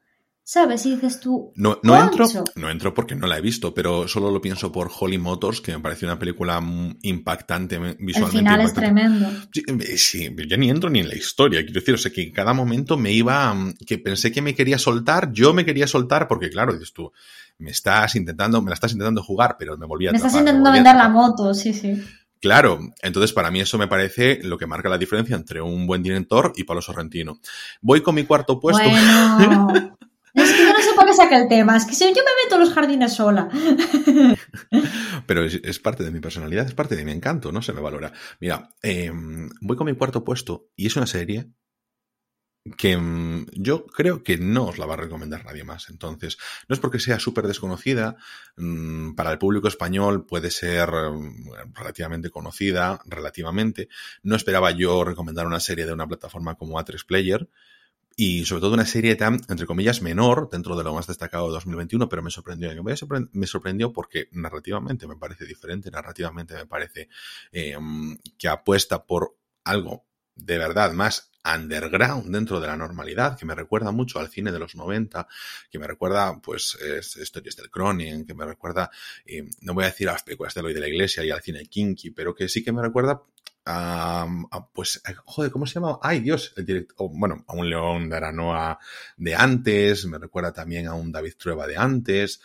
[0.53, 0.85] ¿Sabes?
[0.85, 1.51] Y dices tú.
[1.57, 4.91] No, no entro, no entro porque no la he visto, pero solo lo pienso por
[4.95, 6.63] Holly Motors, que me pareció una película
[7.01, 8.21] impactante visualmente.
[8.21, 9.31] El final es tremendo.
[9.55, 11.63] Eh, sí, yo ni entro ni en la historia.
[11.63, 13.57] Quiero decir, o sea, que en cada momento me iba.
[13.87, 17.11] que pensé que me quería soltar, yo me quería soltar, porque claro, dices tú,
[17.57, 20.71] me estás intentando, me la estás intentando jugar, pero me volví a Me estás intentando
[20.71, 21.99] vender la moto, sí, sí.
[22.43, 26.03] Claro, entonces para mí eso me parece lo que marca la diferencia entre un buen
[26.03, 27.41] director y Pablo Sorrentino.
[27.81, 28.83] Voy con mi cuarto puesto.
[28.87, 29.97] Bueno.
[30.35, 32.45] Es que yo no sé por qué saca el tema, es que si yo me
[32.45, 33.49] meto en los jardines sola.
[35.27, 38.13] Pero es, parte de mi personalidad, es parte de mi encanto, no se me valora.
[38.41, 41.51] Mira, em, voy con mi cuarto puesto y es una serie
[42.79, 45.91] que em, yo creo que no os la va a recomendar nadie más.
[45.91, 48.17] Entonces, no es porque sea súper desconocida,
[48.57, 53.89] mm, para el público español puede ser em, relativamente conocida, relativamente.
[54.23, 57.49] No esperaba yo recomendar una serie de una plataforma como A3 Player,
[58.17, 61.55] y sobre todo una serie tan, entre comillas, menor dentro de lo más destacado de
[61.55, 62.71] 2021, pero me sorprendió.
[63.33, 67.09] Me sorprendió porque narrativamente me parece diferente, narrativamente me parece
[67.53, 73.55] em, que apuesta por algo de verdad más underground dentro de la normalidad, que me
[73.55, 75.27] recuerda mucho al cine de los 90,
[75.71, 76.79] que me recuerda, pues,
[77.21, 78.91] historias del Cronin, que me recuerda,
[79.27, 81.43] eh, no voy a decir a las películas de hoy de la iglesia y al
[81.43, 83.23] cine kinky, pero que sí que me recuerda
[84.73, 85.99] pues, joder, ¿cómo se llama?
[86.03, 88.79] Ay, Dios, director, bueno, a un León de Aranoa
[89.17, 92.41] de antes, me recuerda también a un David Trueba de antes,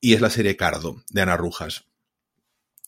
[0.00, 1.88] y es la serie Cardo, de Ana Rujas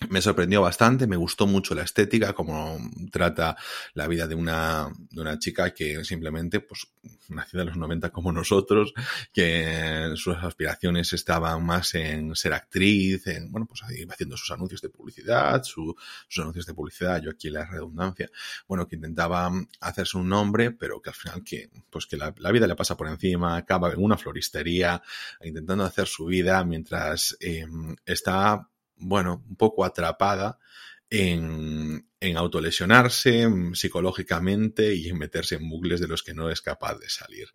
[0.09, 2.79] me sorprendió bastante, me gustó mucho la estética, como
[3.13, 3.57] trata
[3.95, 6.87] la vida de una, de una chica que simplemente, pues,
[7.29, 8.93] nacida en los 90 como nosotros,
[9.33, 14.89] que sus aspiraciones estaban más en ser actriz, en, bueno, pues haciendo sus anuncios de
[14.89, 15.95] publicidad, sus
[16.39, 18.31] anuncios de publicidad, yo aquí la redundancia,
[18.67, 22.67] bueno, que intentaba hacerse un nombre, pero que al final que, pues que la, vida
[22.67, 25.01] le pasa por encima, acaba en una floristería,
[25.43, 27.67] intentando hacer su vida mientras eh,
[28.05, 28.69] está
[29.01, 30.59] bueno, un poco atrapada
[31.09, 36.99] en, en autolesionarse psicológicamente y en meterse en bucles de los que no es capaz
[36.99, 37.49] de salir.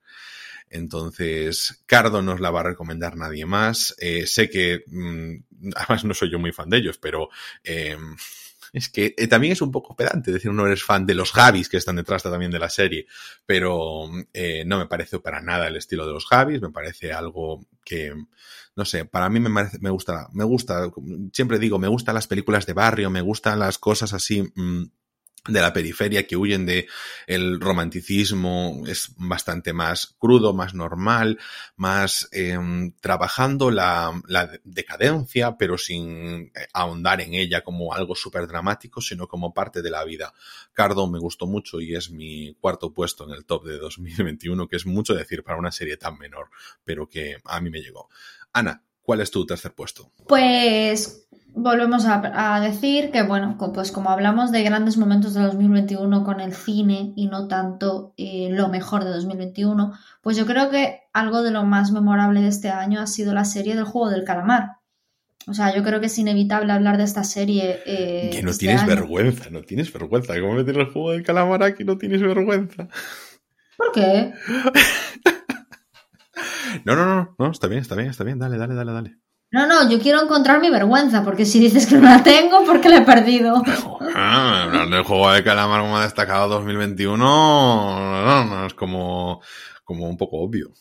[0.70, 3.96] Entonces, Cardo no os la va a recomendar nadie más.
[4.00, 5.36] Eh, sé que, mm,
[5.76, 7.30] además no soy yo muy fan de ellos, pero
[7.64, 7.98] eh,
[8.74, 11.70] Es que eh, también es un poco pedante decir no eres fan de los Javis
[11.70, 13.08] que están detrás también de la serie,
[13.46, 17.66] pero eh, no me parece para nada el estilo de los Javis, me parece algo
[17.86, 18.14] que,
[18.76, 20.92] no sé, para mí me, me gusta, me gusta,
[21.32, 24.52] siempre digo, me gustan las películas de barrio, me gustan las cosas así.
[24.56, 24.86] Mm,
[25.48, 26.88] de la periferia que huyen de
[27.28, 31.38] el romanticismo es bastante más crudo, más normal,
[31.76, 38.48] más em, trabajando la, la, decadencia, pero sin eh, ahondar en ella como algo súper
[38.48, 40.34] dramático, sino como parte de la vida.
[40.74, 44.78] Cardo me gustó mucho y es mi cuarto puesto en el top de 2021, que
[44.78, 46.50] es mucho decir para una serie tan menor,
[46.84, 48.10] pero que a mí me llegó.
[48.56, 50.13] Ana, ¿cuál es tu tercer puesto?
[50.30, 56.39] Pues volvemos a, decir que, bueno, pues como hablamos de grandes momentos de 2021 con
[56.39, 59.91] el cine y no tanto eh, lo mejor de 2021,
[60.22, 63.44] pues yo creo que algo de lo más memorable de este año ha sido la
[63.44, 64.78] serie del juego del calamar.
[65.48, 67.82] O sea, yo creo que es inevitable hablar de esta serie.
[67.86, 70.39] Eh, que no este tienes vergüenza, no tienes vergüenza.
[70.39, 72.88] ¿Cómo meter el juego del calamar aquí no tienes vergüenza?
[73.76, 74.34] ¿Por qué?
[76.84, 78.39] no, no, no, no, está bien, está bien, está bien.
[78.39, 79.17] Dale, dale, dale, dale.
[79.51, 82.82] No, no, yo quiero encontrar mi vergüenza, porque si dices que no la tengo, ¿por
[82.82, 83.63] qué la he perdido?
[84.17, 89.41] Ah, hablar del juego de calamar como ha destacado 2021 no, no, es como,
[89.84, 90.71] como un poco obvio.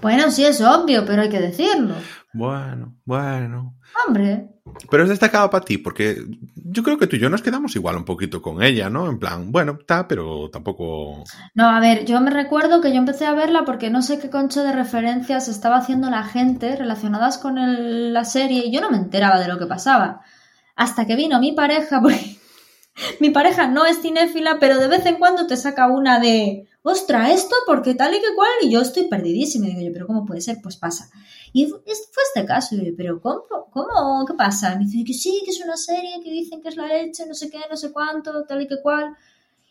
[0.00, 1.94] Bueno, sí es obvio, pero hay que decirlo.
[2.32, 3.76] Bueno, bueno.
[4.06, 4.48] Hombre.
[4.90, 6.22] Pero es destacado para ti, porque
[6.54, 9.10] yo creo que tú y yo nos quedamos igual un poquito con ella, ¿no?
[9.10, 11.24] En plan, bueno, está, pero tampoco.
[11.54, 14.30] No, a ver, yo me recuerdo que yo empecé a verla porque no sé qué
[14.30, 18.98] concho de referencias estaba haciendo la gente relacionadas con la serie y yo no me
[18.98, 20.20] enteraba de lo que pasaba.
[20.76, 22.38] Hasta que vino mi pareja, porque
[23.20, 27.32] mi pareja no es cinéfila, pero de vez en cuando te saca una de, ostra,
[27.32, 29.66] esto, porque tal y que cual, y yo estoy perdidísima.
[29.66, 30.58] Y digo yo, pero ¿cómo puede ser?
[30.62, 31.10] Pues pasa.
[31.52, 33.44] Y fue este caso, y yo, pero ¿cómo?
[33.70, 34.24] ¿Cómo?
[34.26, 34.76] ¿Qué pasa?
[34.76, 37.34] Me dice que sí, que es una serie, que dicen que es la leche, no
[37.34, 39.16] sé qué, no sé cuánto, tal y que cual.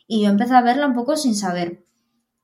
[0.06, 1.84] Y yo empecé a verla un poco sin saber.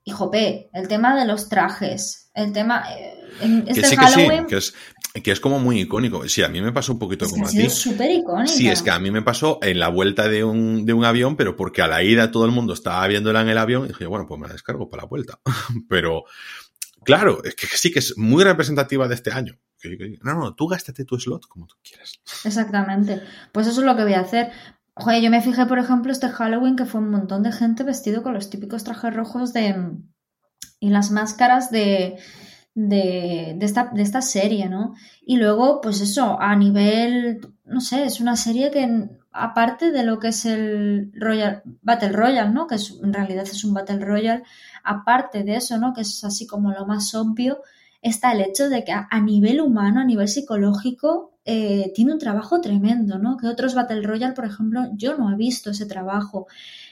[0.04, 2.84] Y jope, el tema de los trajes, el tema.
[2.96, 4.46] Eh, este Halloween.
[4.46, 4.74] Que sí, que es,
[5.22, 6.28] que es como muy icónico.
[6.28, 7.62] Sí, a mí me pasó un poquito como a ti.
[7.62, 8.46] Es súper icónico.
[8.46, 11.36] Sí, es que a mí me pasó en la vuelta de un, de un avión,
[11.36, 14.06] pero porque a la ida todo el mundo estaba viéndola en el avión y dije,
[14.06, 15.40] bueno, pues me la descargo para la vuelta.
[15.88, 16.24] pero,
[17.04, 19.58] claro, es que sí que es muy representativa de este año.
[20.22, 22.20] No, no, tú gástate tu slot como tú quieras.
[22.44, 23.22] Exactamente.
[23.52, 24.50] Pues eso es lo que voy a hacer.
[24.94, 28.22] Joder, yo me fijé, por ejemplo, este Halloween que fue un montón de gente vestido
[28.22, 29.76] con los típicos trajes rojos de
[30.80, 32.18] y las máscaras de
[32.86, 34.94] de, esta, de esta serie, ¿no?
[35.26, 40.20] Y luego, pues eso, a nivel, no sé, es una serie que aparte de lo
[40.20, 42.68] que es el Royal, Battle Royale, ¿no?
[42.68, 44.44] Que en realidad es un Battle Royale,
[44.84, 45.92] aparte de eso, ¿no?
[45.92, 47.62] Que es así como lo más obvio,
[48.02, 52.60] está el hecho de que a, nivel humano, a nivel psicológico, eh, tiene un trabajo
[52.60, 53.36] tremendo, ¿no?
[53.36, 56.46] Que otros Battle Royale, por ejemplo, yo no he visto ese trabajo.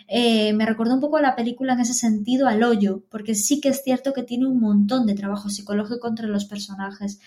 [0.09, 3.61] Eh, me recordó un poco a la película en ese sentido, al hoyo, porque sí
[3.61, 7.21] que es cierto que tiene un montón de trabajo psicológico entre los personajes.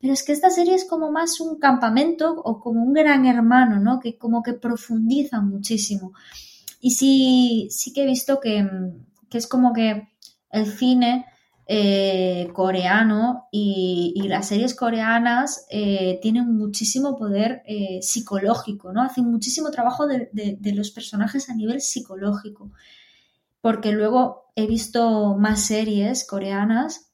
[0.00, 3.80] Pero es que esta serie es como más un campamento o como un gran hermano,
[3.80, 3.98] ¿no?
[3.98, 6.12] Que como que profundiza muchísimo.
[6.80, 8.68] Y sí, sí que he visto que,
[9.30, 10.08] que es como que
[10.50, 11.26] el cine
[11.68, 19.02] eh, coreano y, las series coreanas eh, tienen muchísimo poder eh, psicológico, ¿no?
[19.02, 22.70] Hacen muchísimo trabajo de, los personajes a nivel psicológico.
[23.60, 27.10] Porque luego he visto más series coreanas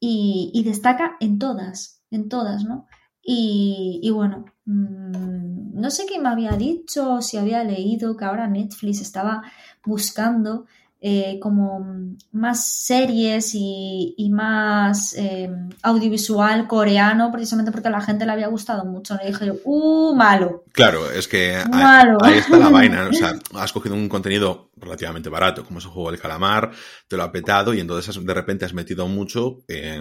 [0.00, 2.86] y, destaca en todas, en todas, ¿no?
[3.22, 9.02] Y, bueno, mm, no sé qué me había dicho, si había leído que ahora Netflix
[9.02, 9.42] estaba
[9.84, 10.66] buscando
[11.06, 11.86] eh, como
[12.32, 15.50] más series y, más eh,
[15.82, 19.14] audiovisual coreano, precisamente porque a la gente le había gustado mucho.
[19.16, 20.64] Le dije yo, ¡uh, malo!
[20.72, 23.08] Claro, es que Ahí, está la vaina.
[23.10, 26.70] O sea, has cogido un contenido relativamente barato, como es el juego del calamar,
[27.06, 30.00] te lo ha petado y entonces de repente has metido mucho eh,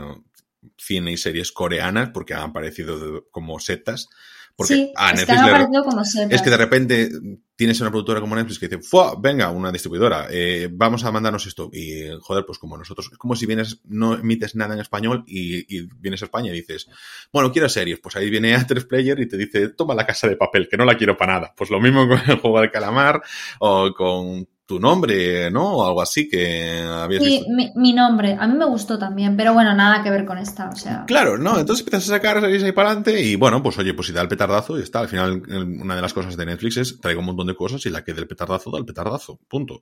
[0.78, 4.08] cine y series coreanas porque han aparecido como setas
[4.56, 7.10] porque sí, a Netflix es, que de repente
[7.56, 9.16] tienes una productora como Netflix que dice, ¡Fua!
[9.20, 11.70] venga, una distribuidora, eh, vamos a mandarnos esto.
[11.72, 15.78] Y joder, pues como nosotros, es como si vienes, no emites nada en español y,
[15.78, 16.88] y vienes a España y dices,
[17.32, 18.00] bueno, quiero series.
[18.00, 20.86] Pues ahí viene A3 Player y te dice, toma la casa de papel, que no
[20.86, 21.54] la quiero para nada.
[21.56, 23.22] Pues lo mismo con el juego del calamar
[23.60, 25.78] o con tu nombre, ¿no?
[25.78, 27.45] O algo así que habías sí,
[27.76, 28.38] Mi, nombre.
[28.39, 31.04] A mí me gustó también, pero bueno, nada que ver con esta, o sea...
[31.06, 31.60] Claro, ¿no?
[31.60, 34.21] Entonces empiezas a sacar series ahí para adelante y bueno, pues oye, pues si da
[34.21, 34.99] el petardazo y está.
[34.99, 35.43] Al final,
[35.82, 38.13] una de las cosas de Netflix es traigo un montón de cosas y la que
[38.13, 39.82] del petardazo da el petardazo, punto.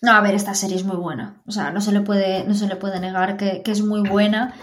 [0.00, 1.42] No, a ver, esta serie es muy buena.
[1.46, 4.08] O sea, no se le puede, no se le puede negar que, que es muy
[4.08, 4.54] buena.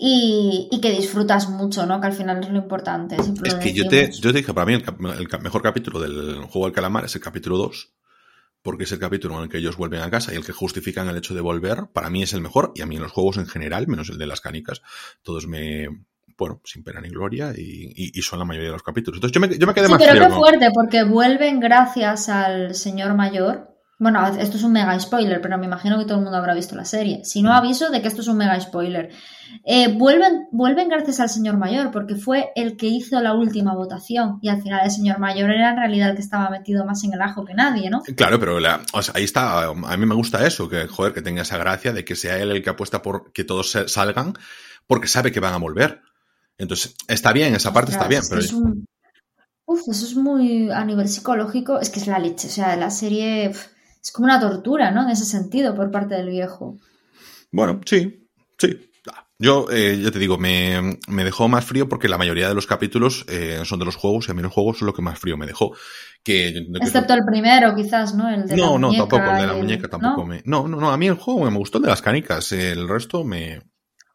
[0.00, 2.00] y, que disfrutas mucho, ¿no?
[2.00, 3.16] Que al final es lo importante.
[3.16, 6.74] Es que yo te, yo te dije, para mí el, mejor capítulo del juego del
[6.74, 7.97] calamar es el capítulo 2,
[8.62, 11.08] porque es el capítulo en el que ellos vuelven a casa y el que justifican
[11.08, 13.36] el hecho de volver, para mí es el mejor, y a mí en los juegos
[13.38, 14.82] en general, menos el de las canicas,
[15.22, 15.88] todos me,
[16.36, 19.18] bueno, sin pena ni gloria y, son la mayoría de los capítulos.
[19.18, 22.74] Entonces yo me, yo me quedé sí, más pero qué fuerte, porque vuelven gracias al
[22.74, 26.38] señor mayor bueno, esto es un mega spoiler, pero me imagino que todo el mundo
[26.38, 27.24] habrá visto la serie.
[27.24, 29.10] Si no, aviso de que esto es un mega spoiler.
[29.64, 34.38] Eh, vuelven, vuelven gracias al señor mayor, porque fue el que hizo la última votación.
[34.40, 37.12] Y al final el señor mayor era en realidad el que estaba metido más en
[37.12, 38.02] el ajo que nadie, ¿no?
[38.16, 38.58] Claro, pero
[39.14, 39.64] ahí está.
[39.64, 42.52] A mí me gusta eso, que joder, que tenga esa gracia de que sea él
[42.52, 44.34] el que apuesta por que todos salgan,
[44.86, 46.02] porque sabe que van a volver.
[46.56, 48.42] Entonces, está bien, esa parte está bien, pero.
[49.66, 52.46] Uf, eso es muy a nivel psicológico, es que es la leche.
[52.46, 53.52] O sea, la serie
[54.02, 55.02] es como una tortura, ¿no?
[55.02, 56.78] En ese sentido, por parte del viejo.
[57.50, 58.88] Bueno, sí, sí.
[59.40, 63.24] Yo, eh, ya te digo, me, dejó más frío porque la mayoría de los capítulos
[63.28, 65.36] eh, son de los juegos y a mí los juegos es lo que más frío
[65.36, 65.72] me dejó.
[66.24, 68.28] Que, Excepto el primero, quizás, ¿no?
[68.28, 70.42] El de no, no, tampoco, el de la muñeca tampoco me...
[70.44, 73.22] No, no, no, a mí el juego me gustó el de las canicas, el resto
[73.22, 73.62] me...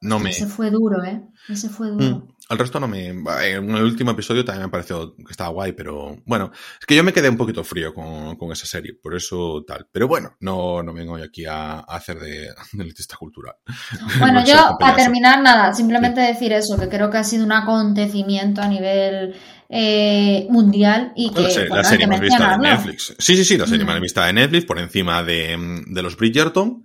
[0.02, 0.32] No me...
[0.32, 1.22] Ese fue duro, ¿eh?
[1.48, 2.06] Ese fue duro.
[2.06, 2.33] Mm.
[2.50, 3.08] El resto no me.
[3.08, 7.04] En el último episodio también me pareció que estaba guay, pero bueno, es que yo
[7.04, 9.88] me quedé un poquito frío con, esa serie, por eso tal.
[9.92, 13.56] Pero bueno, no, no vengo aquí a, hacer de, elitista cultural.
[14.20, 18.62] Bueno, yo, para terminar, nada, simplemente decir eso, que creo que ha sido un acontecimiento
[18.62, 19.36] a nivel
[19.70, 21.68] eh, mundial y que.
[21.70, 23.16] la serie más vista de Netflix.
[23.18, 23.88] Sí, sí, sí, la serie mm.
[23.88, 26.84] más vista de Netflix por encima de, de los Bridgerton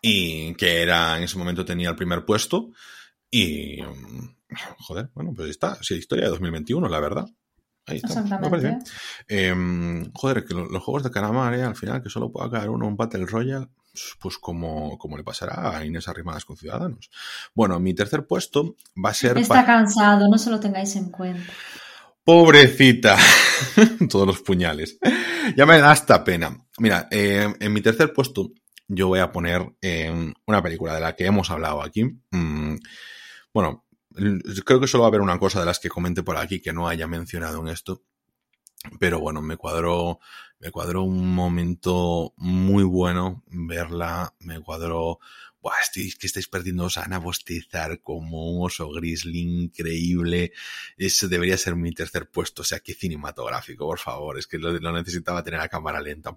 [0.00, 2.70] y que era en ese momento tenía el primer puesto.
[3.30, 3.78] Y
[4.78, 5.78] Joder, bueno, pues está.
[5.82, 7.26] Sí, historia de 2021, la verdad.
[7.86, 8.20] Ahí está.
[8.20, 8.90] Exactamente.
[9.28, 12.96] Em, joder, que los, juegos de calamar, al final, que solo pueda caer uno un
[12.96, 13.68] Battle Royale,
[14.20, 17.10] pues como, como le pasará a Inés Arrimadas con Ciudadanos.
[17.54, 19.38] Bueno, mi tercer puesto va a ser...
[19.38, 21.52] Está cansado, no se lo tengáis en cuenta.
[22.24, 23.16] Pobrecita.
[24.08, 24.98] Todos los puñales.
[25.56, 26.66] Ya me da hasta pena.
[26.78, 28.50] Mira, em, en mi tercer puesto
[28.88, 32.04] yo voy a poner em, una película de la que hemos hablado aquí.
[32.30, 32.76] Mm,
[33.52, 36.60] bueno, Creo que solo va a haber una cosa de las que comente por aquí
[36.60, 38.02] que no haya mencionado en esto.
[39.00, 40.20] Pero bueno, me cuadró,
[40.58, 45.18] me cuadró un momento muy bueno verla, me cuadró,
[45.64, 50.52] Buah, que estáis perdiendo a bostezar como un oso grizzly increíble.
[50.98, 52.60] Eso debería ser mi tercer puesto.
[52.60, 54.38] O sea, qué cinematográfico, por favor.
[54.38, 56.36] Es que lo, necesitaba tener a cámara lenta.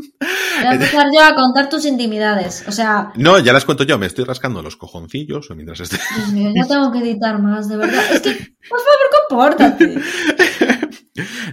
[0.00, 2.64] Voy a empezar yo a contar tus intimidades.
[2.66, 3.12] O sea.
[3.16, 3.98] No, ya las cuento yo.
[3.98, 5.98] Me estoy rascando los cojoncillos mientras esté.
[6.16, 8.04] Dios mío, yo tengo que editar más, de verdad.
[8.12, 8.30] Es que,
[8.68, 9.94] por favor, compórtate.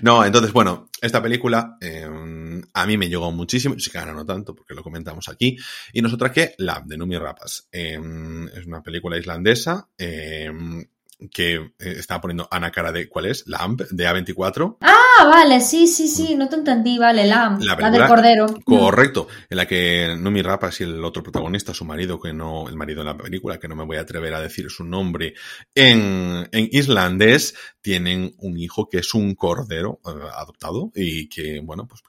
[0.01, 3.75] No, entonces, bueno, esta película em, a mí me llegó muchísimo.
[3.77, 5.57] Sí que ahora no tanto, porque lo comentamos aquí.
[5.93, 7.69] Y nosotras que, La de Numi Rapas.
[7.71, 9.87] Em, es una película islandesa.
[9.97, 10.83] Em,
[11.31, 13.43] que eh, estaba poniendo Ana cara de ¿cuál es?
[13.47, 14.77] Lamp de A24.
[14.81, 18.47] Ah, vale, sí, sí, sí, no te entendí, vale, Lamp, la, del cordero.
[18.63, 22.75] Correcto, en la que Numi Rapas y el otro protagonista, su marido, que no, el
[22.75, 25.33] marido de la película, que no me voy a atrever a decir su nombre,
[25.75, 31.87] en, en islandés, tienen un hijo que es un cordero eh, adoptado y que, bueno,
[31.87, 32.01] pues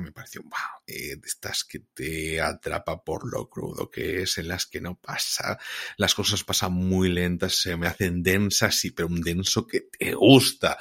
[0.00, 4.66] me pareció, wow, eh, estas que te atrapa por lo crudo que es, en las
[4.66, 5.58] que no pasa,
[5.96, 10.14] las cosas pasan muy lentas, se me hacen densas, sí, pero un denso que te
[10.14, 10.78] gusta.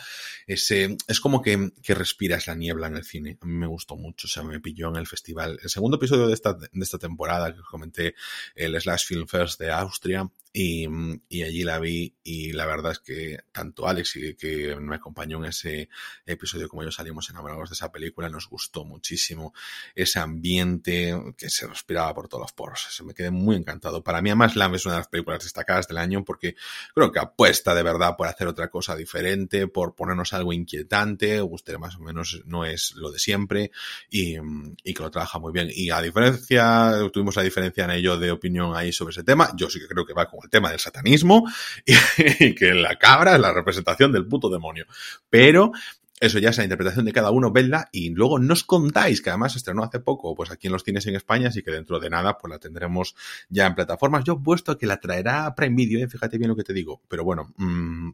[0.48, 3.38] Ese, es como que, que respiras la niebla en el cine.
[3.42, 5.60] A mí me gustó mucho, o sea, me pilló en el festival.
[5.62, 8.16] El segundo episodio de esta, de esta temporada que os comenté,
[8.56, 10.86] el Slash Film Fest de Austria, y,
[11.30, 15.38] y, allí la vi y la verdad es que tanto Alex y que me acompañó
[15.38, 15.88] en ese
[16.26, 19.54] episodio como yo salimos enamorados de esa película, nos gustó muchísimo
[19.96, 22.86] ese ambiente que se respiraba por todos los poros.
[22.90, 24.04] Se me quedé muy encantado.
[24.04, 26.56] Para mí además Lamb es una de las películas destacadas del año porque
[26.94, 31.78] creo que apuesta de verdad por hacer otra cosa diferente, por ponernos algo inquietante, usted
[31.78, 33.72] más o menos no es lo de siempre
[34.10, 34.36] y,
[34.84, 35.70] y que lo trabaja muy bien.
[35.72, 39.70] Y a diferencia, tuvimos la diferencia en ello de opinión ahí sobre ese tema, yo
[39.70, 41.48] sí que creo que va con el tema del satanismo
[41.86, 44.86] y, que la cabra es la representación del puto demonio.
[45.30, 45.72] Pero
[46.20, 49.56] eso ya es la interpretación de cada uno, vedla y luego nos contáis, que además
[49.56, 52.38] estrenó hace poco, pues aquí en los cines en España, así que dentro de nada,
[52.38, 53.16] pues la tendremos
[53.50, 54.24] ya en plataformas.
[54.24, 56.08] Yo he puesto que la traerá Prime Video, ¿eh?
[56.08, 58.12] fíjate bien lo que te digo, pero bueno, mmm,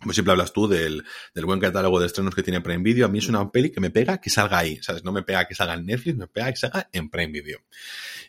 [0.00, 1.04] como siempre hablas tú del,
[1.34, 3.80] del, buen catálogo de estrenos que tiene Prime Video, a mí es una peli que
[3.80, 5.04] me pega que salga ahí, ¿sabes?
[5.04, 7.60] No me pega que salga en Netflix, me pega que salga en Prime Video.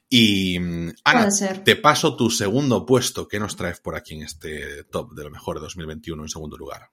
[0.10, 0.58] Y
[1.04, 1.28] Ana,
[1.64, 3.28] te paso tu segundo puesto.
[3.28, 6.58] ¿Qué nos traes por aquí en este top de lo mejor de 2021 en segundo
[6.58, 6.90] lugar?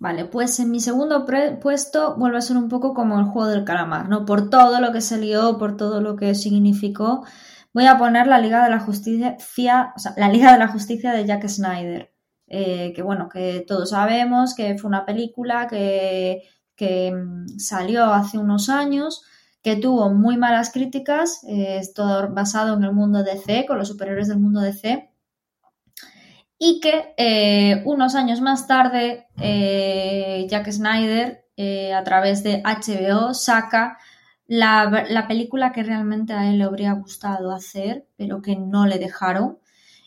[0.00, 1.24] Vale, pues en mi segundo
[1.62, 4.24] puesto vuelve a ser un poco como el juego del calamar, ¿no?
[4.24, 7.24] Por todo lo que se lió, por todo lo que significó,
[7.72, 11.12] voy a poner la Liga de la Justicia, o sea, la Liga de la Justicia
[11.12, 12.13] de Jack Snyder.
[12.46, 16.42] Eh, que bueno, que todos sabemos que fue una película que,
[16.76, 19.22] que mm, salió hace unos años,
[19.62, 23.88] que tuvo muy malas críticas, eh, es todo basado en el mundo DC, con los
[23.88, 25.10] superhéroes del mundo DC,
[26.58, 29.26] y que eh, unos años más tarde
[30.48, 31.44] Jack Snyder,
[31.94, 33.98] a través de HBO, saca
[34.46, 38.98] la, la, película que realmente a él le habría gustado hacer, pero que no le
[38.98, 39.58] dejaron,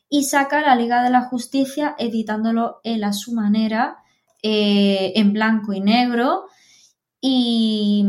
[0.09, 3.97] y saca la Liga de la Justicia editándolo él a su manera,
[4.41, 6.45] eh, en blanco y negro.
[7.19, 8.05] Y,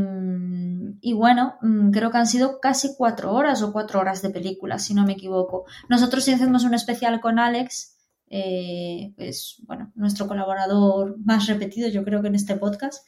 [1.00, 4.78] y, bueno, mm, creo que han sido casi cuatro horas o cuatro horas de película,
[4.78, 5.64] si no me equivoco.
[5.88, 7.96] Nosotros sí hacemos un especial con Alex,
[8.30, 13.06] eh, es bueno, nuestro colaborador más repetido, yo creo que en este podcast.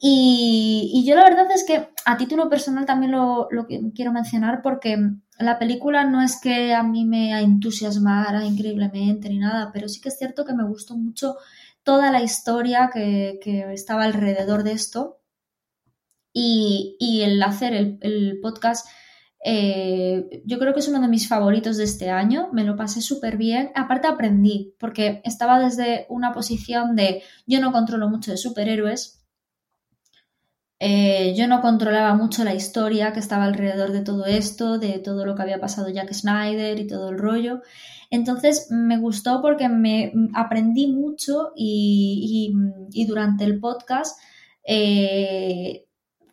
[0.00, 3.48] Y, yo la verdad es que a título personal también lo
[3.94, 4.96] quiero mencionar porque
[5.38, 10.08] la película no es que a mí me entusiasmara increíblemente ni nada, pero sí que
[10.08, 11.36] es cierto que me gustó mucho
[11.82, 13.38] toda la historia que,
[13.72, 15.20] estaba alrededor de esto
[16.32, 18.86] y, el hacer el, podcast.
[19.44, 23.00] Eh, yo creo que es uno de mis favoritos de este año, me lo pasé
[23.00, 28.36] súper bien, aparte aprendí, porque estaba desde una posición de yo no controlo mucho de
[28.36, 29.17] superhéroes,
[30.80, 35.26] eh, yo no controlaba mucho la historia que estaba alrededor de todo esto, de todo
[35.26, 37.62] lo que había pasado Jack Snyder y todo el rollo.
[38.10, 42.52] Entonces me gustó porque me aprendí mucho y,
[43.06, 44.18] durante el podcast
[44.64, 45.86] eh,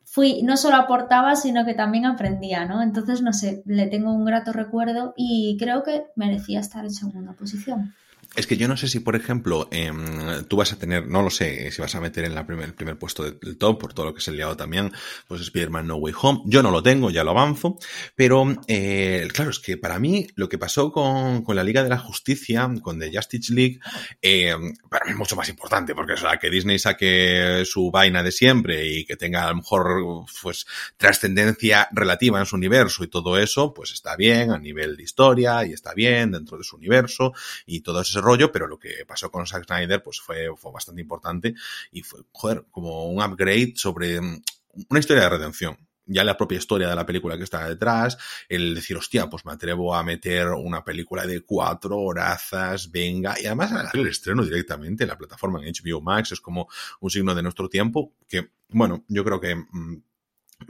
[0.04, 2.82] fui, no solo aportaba, sino que también aprendía, ¿no?
[2.82, 7.34] Entonces, no sé, le tengo un grato recuerdo y creo que merecía estar en segunda
[7.34, 7.94] posición.
[8.36, 11.30] Es que yo no sé si, por ejemplo, em, tú vas a tener, no lo
[11.30, 14.14] sé, si vas a meter en la el primer puesto del top, por todo lo
[14.14, 14.92] que se ha liado también,
[15.28, 16.42] pues Spider-Man No Way Home.
[16.46, 17.78] Yo no lo tengo, ya lo avanzo.
[18.16, 21.90] Pero, eh, claro, es que para mí lo que pasó con, con la Liga de
[21.90, 23.80] la Justicia, con The Justice League,
[24.22, 24.54] eh,
[24.90, 28.32] para mí es mucho más importante, porque es la que Disney saque su vaina de
[28.32, 30.66] siempre y que tenga a lo mejor, pues,
[30.98, 35.66] trascendencia relativa en su universo y todo eso, pues está bien a nivel de historia
[35.66, 37.34] y está bien dentro de su universo
[37.66, 41.02] y todo ese rollo, pero lo que pasó con Zack Snyder pues fue, fue bastante
[41.02, 41.56] importante
[41.92, 44.42] y fue, joder, como un upgrade sobre mm,
[44.90, 45.78] una historia de redención.
[46.08, 48.16] Ya la propia historia de la película que está detrás,
[48.48, 53.48] el decir, hostia, pues me atrevo a meter una película de cuatro horazas, venga, y
[53.48, 56.68] además el estreno directamente en la plataforma en HBO Max es como
[57.00, 60.04] un signo de nuestro tiempo que, bueno, yo creo que mm,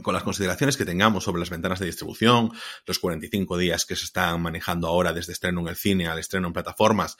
[0.01, 2.51] con las consideraciones que tengamos sobre las ventanas de distribución,
[2.85, 6.47] los 45 días que se están manejando ahora desde estreno en el cine al estreno
[6.47, 7.17] en plataformas,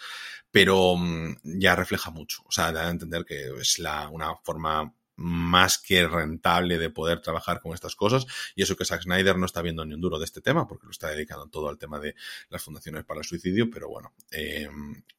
[0.51, 2.43] pero mm, ya refleja mucho.
[2.45, 7.21] O sea, da a entender que es la, una forma más que rentable de poder
[7.21, 10.19] trabajar con estas cosas y eso que Zack Snyder no está viendo ni un duro
[10.19, 12.15] de este tema porque lo está dedicando todo al tema de
[12.49, 14.67] las fundaciones para el suicidio pero bueno eh,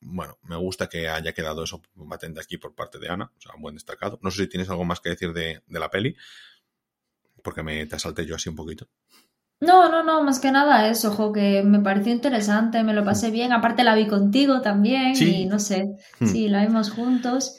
[0.01, 3.55] bueno me gusta que haya quedado eso patente aquí por parte de Ana o sea
[3.55, 6.15] un buen destacado no sé si tienes algo más que decir de, de la peli
[7.47, 8.89] porque me te asalté yo así un poquito.
[9.61, 13.31] No, no, no, más que nada eso, ojo, que me pareció interesante, me lo pasé
[13.31, 13.53] bien.
[13.53, 15.85] Aparte la vi contigo también y no sé,
[16.19, 16.27] hmm.
[16.27, 17.57] sí, la vimos juntos.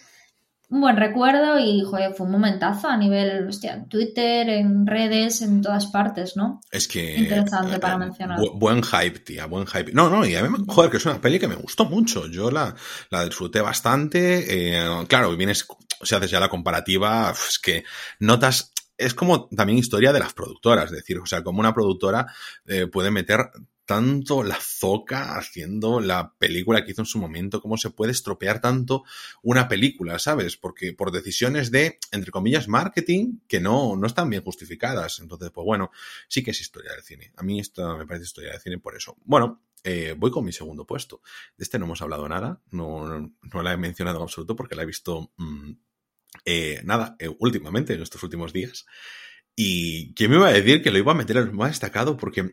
[0.69, 5.41] Un buen recuerdo y, joder, fue un momentazo a nivel, hostia, en Twitter, en redes,
[5.41, 6.59] en todas partes, ¿no?
[6.69, 7.15] Es que...
[7.15, 8.39] Interesante para eh, mencionar.
[8.55, 9.93] buen hype, tía, buen hype.
[9.93, 12.27] No, no, y a mí, joder, que es una peli que me gustó mucho.
[12.27, 12.75] Yo la,
[13.09, 14.75] la disfruté bastante.
[14.75, 15.65] Eh, claro, vienes,
[16.03, 17.85] si haces ya la comparativa, es que
[18.19, 22.27] notas es como también historia de las productoras, es decir, o sea, como una productora
[22.65, 23.51] eh, puede meter
[23.87, 28.59] tanto la zoca haciendo la película que hizo en su momento, cómo se puede estropear
[28.59, 29.05] tanto
[29.41, 30.57] una película, ¿sabes?
[30.57, 35.19] Porque por decisiones de, entre comillas, marketing que no, no están bien justificadas.
[35.21, 35.89] Entonces, pues bueno,
[36.27, 37.31] sí que es historia del cine.
[37.37, 39.15] A mí esto me parece historia del cine por eso.
[39.23, 41.21] Bueno, eh, voy con mi segundo puesto.
[41.55, 44.83] De este no hemos hablado nada, no, no, la he mencionado en absoluto porque la
[44.83, 45.31] he visto...
[45.37, 45.71] Mm,
[46.45, 48.85] eh, nada, eh, últimamente, en estos últimos días.
[49.55, 52.51] Y que me iba a decir que lo iba a meter en más destacado porque,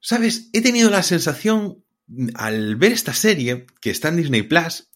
[0.00, 0.50] ¿sabes?
[0.52, 1.84] He tenido la sensación
[2.34, 4.90] al ver esta serie que está en Disney Plus,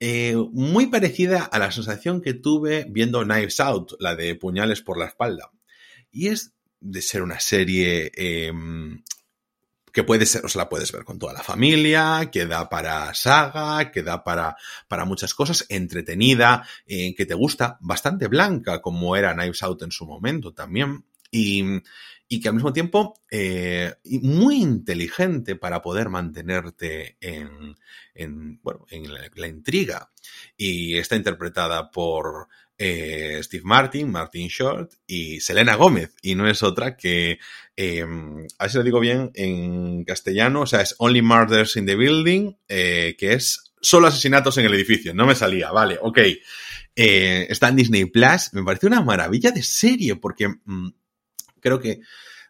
[0.00, 4.98] eh, muy parecida a la sensación que tuve viendo Knives Out, la de puñales por
[4.98, 5.50] la espalda.
[6.10, 9.02] Y es de ser una serie em,
[9.92, 13.12] que puede ser, o sea, la puedes ver con toda la familia, que da para
[13.14, 14.56] saga, que da para,
[14.88, 19.92] para muchas cosas, entretenida, eh, que te gusta, bastante blanca, como era Knives Out en
[19.92, 21.62] su momento también, y,
[22.32, 27.76] y que al mismo tiempo eh, muy inteligente para poder mantenerte en,
[28.14, 30.10] en bueno, en la, intriga.
[30.56, 32.48] Y está interpretada por
[32.84, 36.16] eh, Steve Martin, Martin Short y Selena Gómez.
[36.20, 37.38] Y no es otra que,
[37.76, 41.86] eh, a ver si lo digo bien en castellano, o sea, es Only Murders in
[41.86, 45.14] the Building, eh, que es solo asesinatos en el edificio.
[45.14, 46.18] No me salía, vale, ok.
[46.96, 48.52] Eh, está en Disney Plus.
[48.52, 50.88] Me parece una maravilla de serie porque mm,
[51.60, 52.00] creo que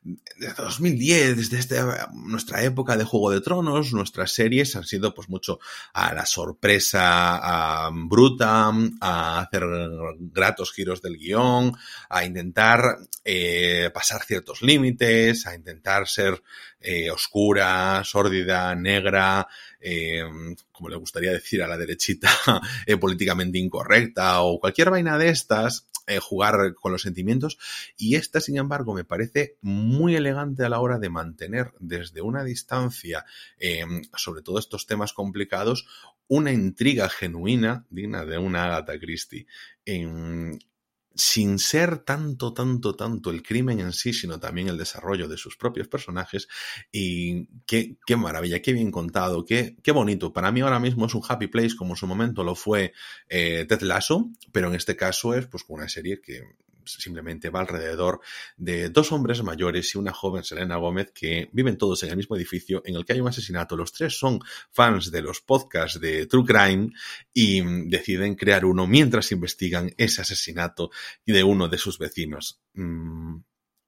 [0.03, 1.81] desde 2010, desde este,
[2.13, 5.61] nuestra época de Juego de Tronos, nuestras series han sido pues mucho
[5.93, 9.65] a la sorpresa a, bruta, a hacer
[10.19, 11.77] gratos giros del guion,
[12.09, 16.43] a intentar eh, pasar ciertos límites, a intentar ser
[16.81, 19.47] eh, oscura, sórdida, negra,
[19.83, 20.23] eh,
[20.71, 22.31] como le gustaría decir a la derechita,
[22.87, 27.59] eh, políticamente incorrecta o cualquier vaina de estas, eh, jugar con los sentimientos.
[27.97, 32.43] Y esta, sin embargo, me parece muy elegante a la hora de mantener desde una
[32.43, 33.25] distancia,
[33.59, 33.85] eh,
[34.17, 35.87] sobre todo estos temas complicados,
[36.27, 39.47] una intriga genuina digna de una Agatha Christie.
[41.15, 45.57] Sin ser tanto, tanto, tanto el crimen en sí, sino también el desarrollo de sus
[45.57, 46.49] propios personajes.
[46.91, 50.33] Y qué, qué maravilla, qué bien contado, qué, qué bonito.
[50.33, 52.93] Para mí ahora mismo es un happy place como en su momento lo fue
[53.29, 56.43] eh, Ted Lasso, pero en este caso es pues una serie que
[56.85, 58.21] simplemente va alrededor
[58.57, 62.37] de dos hombres mayores y una joven Selena Gómez que viven todos en el mismo
[62.37, 63.77] edificio en el que hay un asesinato.
[63.77, 66.91] Los tres son fans de los podcasts de True Crime
[67.33, 70.91] y deciden crear uno mientras investigan ese asesinato
[71.27, 72.61] de uno de sus vecinos.
[72.75, 73.37] Mm,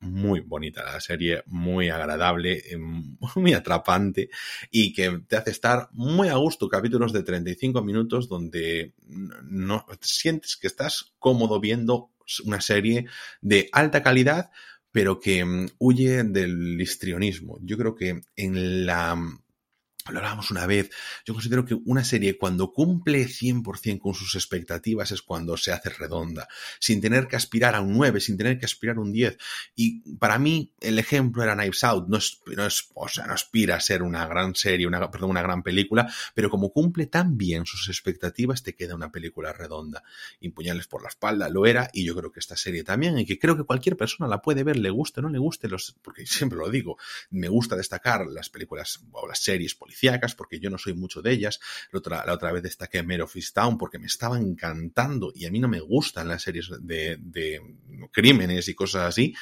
[0.05, 2.63] muy bonita la serie, muy agradable,
[3.37, 4.31] muy atrapante
[4.71, 6.69] y que te hace estar muy a gusto.
[6.69, 12.11] Capítulos de 35 minutos donde no sientes que estás cómodo viendo
[12.45, 13.07] una serie
[13.41, 14.51] de alta calidad,
[14.93, 17.59] pero que mm, huye del histrionismo.
[17.63, 19.17] Yo creo que en la
[20.13, 20.91] lo hablábamos una vez,
[21.25, 25.89] yo considero que una serie cuando cumple 100% con sus expectativas es cuando se hace
[25.89, 26.47] redonda,
[26.79, 29.39] sin tener que aspirar a un 9, sin tener que aspirar a un 10.
[29.77, 33.33] Y para mí el ejemplo era Knives Out, no es, no es, o sea, no
[33.33, 37.39] aspira a ser una gran serie, una, perdón, una gran película, pero como cumple tan
[37.39, 40.03] bien sus expectativas te queda una película redonda.
[40.41, 43.39] Impuñales por la espalda lo era y yo creo que esta serie también, y que
[43.39, 46.27] creo que cualquier persona la puede ver, le guste o no le guste, los, porque
[46.27, 46.99] siempre lo digo,
[47.31, 49.94] me gusta destacar las películas o las series políticas
[50.35, 51.61] porque yo no soy mucho de ellas.
[51.93, 55.51] La otra, la otra vez destaqué Mare of Town porque me estaba encantando y a
[55.51, 57.61] mí no me gustan las series de, de
[58.13, 59.35] crímenes y cosas así.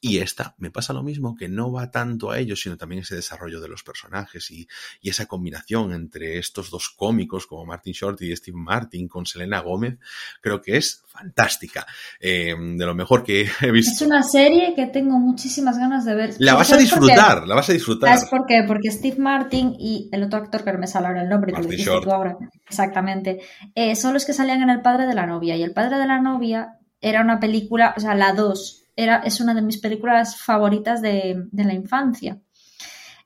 [0.00, 3.16] Y esta me pasa lo mismo, que no va tanto a ello, sino también ese
[3.16, 4.68] desarrollo de los personajes y,
[5.00, 9.58] y, esa combinación entre estos dos cómicos como Martin Short y Steve Martin con Selena
[9.58, 9.98] Gómez,
[10.40, 11.84] creo que es fantástica.
[12.20, 14.04] Eh, de lo mejor que he visto.
[14.04, 16.34] Es una serie que tengo muchísimas ganas de ver.
[16.38, 18.14] La vas a disfrutar, la vas a disfrutar.
[18.14, 18.62] ¿Sabes por qué?
[18.66, 21.70] Porque Steve Martin y el otro actor que no me sale ahora el nombre, Martin
[21.70, 22.04] que lo Short.
[22.04, 22.38] tú ahora,
[22.68, 23.40] exactamente,
[23.74, 25.56] eh, son los que salían en El Padre de la Novia.
[25.56, 29.40] Y El Padre de la Novia era una película, o sea, la 2 era, es
[29.40, 32.40] una de mis películas favoritas de, de, la infancia.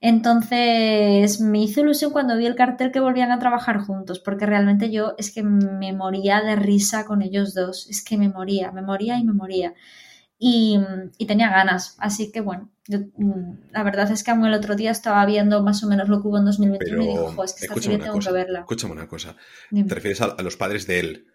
[0.02, 4.90] Entonces me hizo ilusión cuando vi el cartel que volvían a trabajar juntos, porque realmente
[4.90, 8.82] yo es que me moría de risa con ellos dos, es que me moría, me
[8.82, 9.72] moría y me moría.
[10.38, 10.78] Y,
[11.16, 12.98] y tenía ganas, así que bueno, yo,
[13.70, 16.28] la verdad es que aún el otro día estaba viendo más o menos lo que
[16.28, 18.58] hubo en 2021 Pero, y digo, es que esta serie tengo cosa, que verla.
[18.60, 19.36] Escúchame una cosa,
[19.70, 19.88] Dime.
[19.88, 21.31] te refieres a, a los padres de él.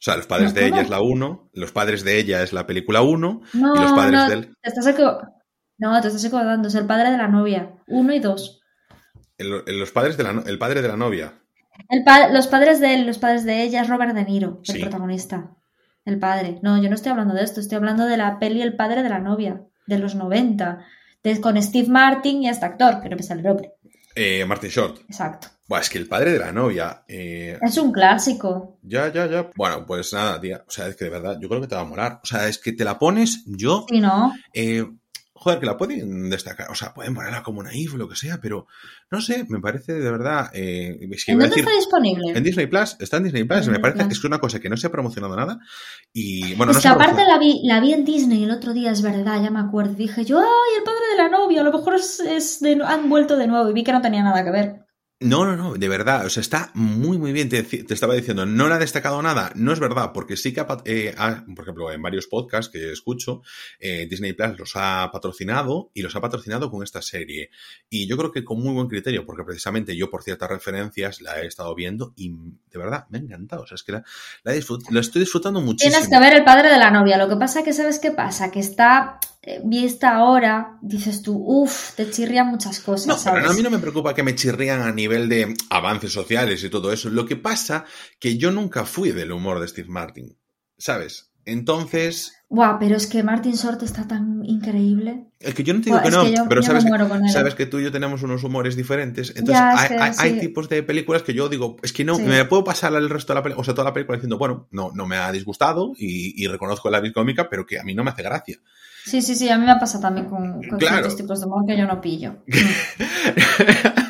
[0.00, 2.54] O sea, los padres no, de ella es la 1, los padres de ella es
[2.54, 4.56] la película 1 no, y los padres no, de él.
[4.62, 4.86] Te estás
[5.76, 8.60] no, te estás equivocando, es el padre de la novia, 1 y 2.
[9.36, 11.34] El, el, los padres de la, el padre de la novia.
[11.90, 14.74] El pa los padres de él, los padres de ella es Robert De Niro, el
[14.74, 14.80] sí.
[14.80, 15.50] protagonista.
[16.06, 16.60] El padre.
[16.62, 19.10] No, yo no estoy hablando de esto, estoy hablando de la peli El padre de
[19.10, 20.78] la novia, de los 90,
[21.22, 23.74] de, con Steve Martin y este actor, que no me sale el nombre.
[24.14, 25.00] Eh, Martin Short.
[25.08, 25.48] Exacto.
[25.68, 27.04] Bueno, es que el padre de la novia.
[27.06, 27.56] Eh...
[27.62, 28.78] Es un clásico.
[28.82, 29.50] Ya, ya, ya.
[29.54, 30.64] Bueno, pues nada, tía.
[30.66, 32.20] O sea, es que de verdad, yo creo que te va a molar.
[32.22, 33.86] O sea, es que te la pones, yo.
[33.88, 34.32] Sí, ¿no?
[34.52, 34.84] Eh,
[35.42, 38.38] joder, que la pueden destacar, o sea, pueden ponerla como naif o lo que sea,
[38.42, 38.66] pero
[39.10, 40.50] no sé, me parece de verdad.
[40.52, 42.32] Eh, es que ¿En dónde decir, está disponible?
[42.36, 44.68] En Disney Plus, está en Disney Plus, En me parece que es una cosa que
[44.68, 45.58] no se ha promocionado nada.
[46.12, 48.90] Y bueno, es no que aparte la vi, la vi en Disney el otro día,
[48.92, 49.94] es verdad, ya me acuerdo.
[49.94, 51.62] Dije yo, ¡ay, el padre de la novia!
[51.62, 54.22] A lo mejor es, es de- han vuelto de nuevo y vi que no tenía
[54.22, 54.84] nada que ver.
[55.22, 57.50] No, no, no, de verdad, o sea, está muy, muy bien.
[57.50, 59.52] Te, te estaba diciendo, no le ha destacado nada.
[59.54, 62.90] No es verdad, porque sí que, ha, eh, ha- por ejemplo, en varios podcasts que
[62.90, 63.42] escucho,
[63.78, 67.50] eh, Disney Plus los ha patrocinado y los ha patrocinado con esta serie.
[67.90, 71.38] Y yo creo que con muy buen criterio, porque precisamente yo por ciertas referencias la
[71.42, 73.64] he estado viendo y de verdad me ha encantado.
[73.64, 74.02] O sea, es que la,
[74.42, 75.98] la, disfrut- la estoy disfrutando muchísimo.
[75.98, 77.18] Tienes que ver el padre de la novia.
[77.18, 78.50] Lo que pasa que, ¿sabes qué pasa?
[78.50, 83.40] Que está eh, vista ahora, dices tú, uff, te chirrían muchas cosas, No, ¿sabes?
[83.42, 86.70] pero a mí no me preocupa que me chirrían a nivel de avances sociales y
[86.70, 87.10] todo eso.
[87.10, 87.84] Lo que pasa
[88.18, 90.36] que yo nunca fui del humor de Steve Martin.
[90.78, 91.30] ¿sabes?
[91.44, 92.32] Entonces.
[92.48, 95.26] Guau, pero es que Martin Short está tan increíble.
[95.38, 97.28] Es que yo no te digo Buah, que no, que yo- pero yo sabes, que,
[97.32, 99.30] sabes que tú y yo tenemos unos humores diferentes.
[99.30, 100.40] Entonces, Ya, hay, es que hay- hay sí.
[100.40, 102.22] tipos de películas que yo digo, es que no, Sí.
[102.22, 104.68] me puedo pasar el resto de la película, o sea, toda la película diciendo, bueno,
[104.70, 108.04] no, no me ha disgustado y, y reconozco la cómica, pero que a mí no
[108.04, 108.56] me hace gracia.
[109.04, 110.96] Sí, sí, sí, a mí me pasa también con, con Claro.
[110.96, 112.36] ciertos tipos de humor que yo no pillo.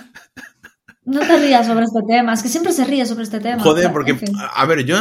[1.03, 3.62] No te rías sobre este tema, es que siempre se ríe sobre este tema.
[3.62, 4.28] Joder, porque, en fin.
[4.38, 4.96] a ver, yo,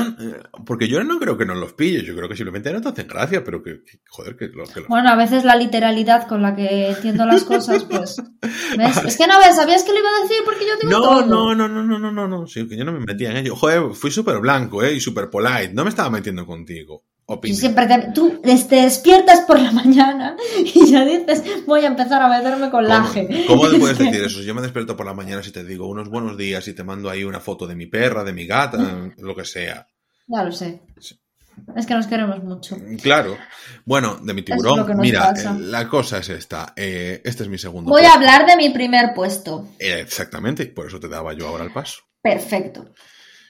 [0.65, 3.07] porque yo no creo que no los pilles, yo creo que simplemente no te hacen
[3.07, 6.55] gracia, pero que, joder, que los que los- Bueno, a veces la literalidad con la
[6.55, 8.15] que entiendo las cosas, pues.
[8.77, 8.97] ¿ves?
[9.05, 10.37] Es que no ves, ¿sabías que lo iba a decir?
[10.45, 11.25] Porque yo digo No, todo.
[11.25, 13.55] no, no, no, no, no, no, no, sí, que yo no me metía en ello.
[13.57, 14.93] Joder, fui súper blanco, ¿eh?
[14.93, 17.03] Y súper polite, no me estaba metiendo contigo.
[17.31, 17.55] Opina.
[17.55, 22.27] siempre te, tú te despiertas por la mañana y ya dices, voy a empezar a
[22.27, 23.45] meterme con ¿Cómo, laje.
[23.47, 24.39] cómo te Es puedes decir eso?
[24.39, 26.83] Si yo me despierto por la mañana y te digo unos buenos días y te
[26.83, 29.87] mando ahí una foto de mi perra, de mi gata, lo que sea.
[30.27, 30.81] Ya lo sé.
[30.99, 31.19] Sí.
[31.75, 32.77] Es que nos queremos mucho.
[33.03, 33.37] Claro.
[33.83, 35.51] Bueno, de mi tiburón, mira, pasa.
[35.51, 36.73] eh, la cosa es esta.
[36.75, 37.89] eh, este es mi segundo.
[37.91, 39.67] Voy a hablar de mi primer puesto.
[39.77, 41.97] Eh, exactamente, por eso te daba yo ahora el paso.
[42.21, 42.93] Perfecto.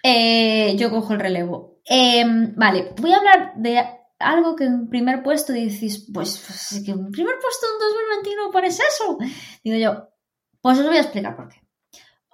[0.02, 1.69] Eh, yo cojo el relevo.
[1.86, 2.24] Eh,
[2.56, 3.84] vale, voy a hablar de
[4.20, 8.52] algo que en primer puesto dices, pues, pues, es que en primer puesto en 2021
[8.52, 9.18] pones eso.
[9.64, 10.10] Digo yo,
[10.62, 11.62] pues os voy a explicar por qué.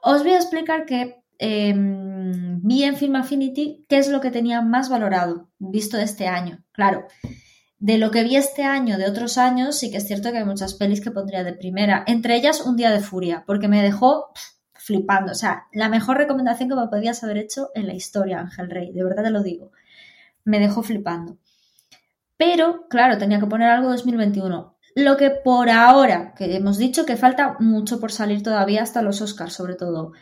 [0.02, 4.62] Os voy a explicar que eh, vi en Film Affinity qué es lo que tenía
[4.62, 6.64] más valorado visto este año.
[6.72, 7.08] Claro,
[7.78, 10.46] de lo que vi este año, de otros años, sí que es cierto que hay
[10.46, 12.04] muchas pelis que pondría de primera.
[12.08, 14.32] Entre ellas, Un Día de Furia, porque me dejó
[14.86, 15.32] flipando.
[15.32, 18.94] O sea, la mejor recomendación que me podías haber hecho en la historia, Ángel Rey.
[18.94, 19.72] De verdad te lo digo.
[20.44, 21.40] Me dejó flipando.
[22.38, 24.78] Pero, claro, tenía que poner algo 2021.
[24.96, 29.22] Lo que por ahora, que hemos dicho que falta mucho por salir todavía hasta los
[29.22, 30.14] Oscars, sobre todo,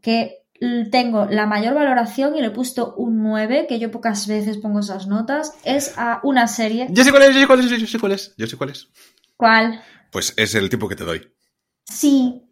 [0.00, 0.46] que
[0.90, 4.80] tengo la mayor valoración y le he puesto un 9, que yo pocas veces pongo
[4.80, 6.86] esas notas, es a una serie.
[6.90, 8.70] Yo sé cuál es, yo sé cuál es, yo sé cuál es, yo sé cuál
[8.70, 8.88] es.
[9.36, 9.82] ¿Cuál?
[10.10, 11.31] Pues es el tipo que te doy.
[11.84, 12.42] Sí,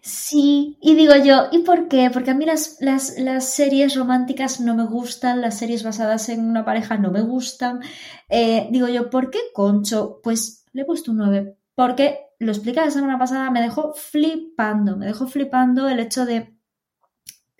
[0.00, 0.78] sí.
[0.80, 2.10] Y digo yo, ¿y por qué?
[2.12, 6.44] Porque a mí las, las, las series románticas no me gustan, las series basadas en
[6.48, 7.80] una pareja no me gustan.
[8.28, 10.20] Eh, digo yo, ¿por qué Concho?
[10.22, 11.56] Pues le he puesto un 9.
[11.74, 16.56] Porque, lo expliqué la semana pasada, me dejó flipando, me dejó flipando el hecho de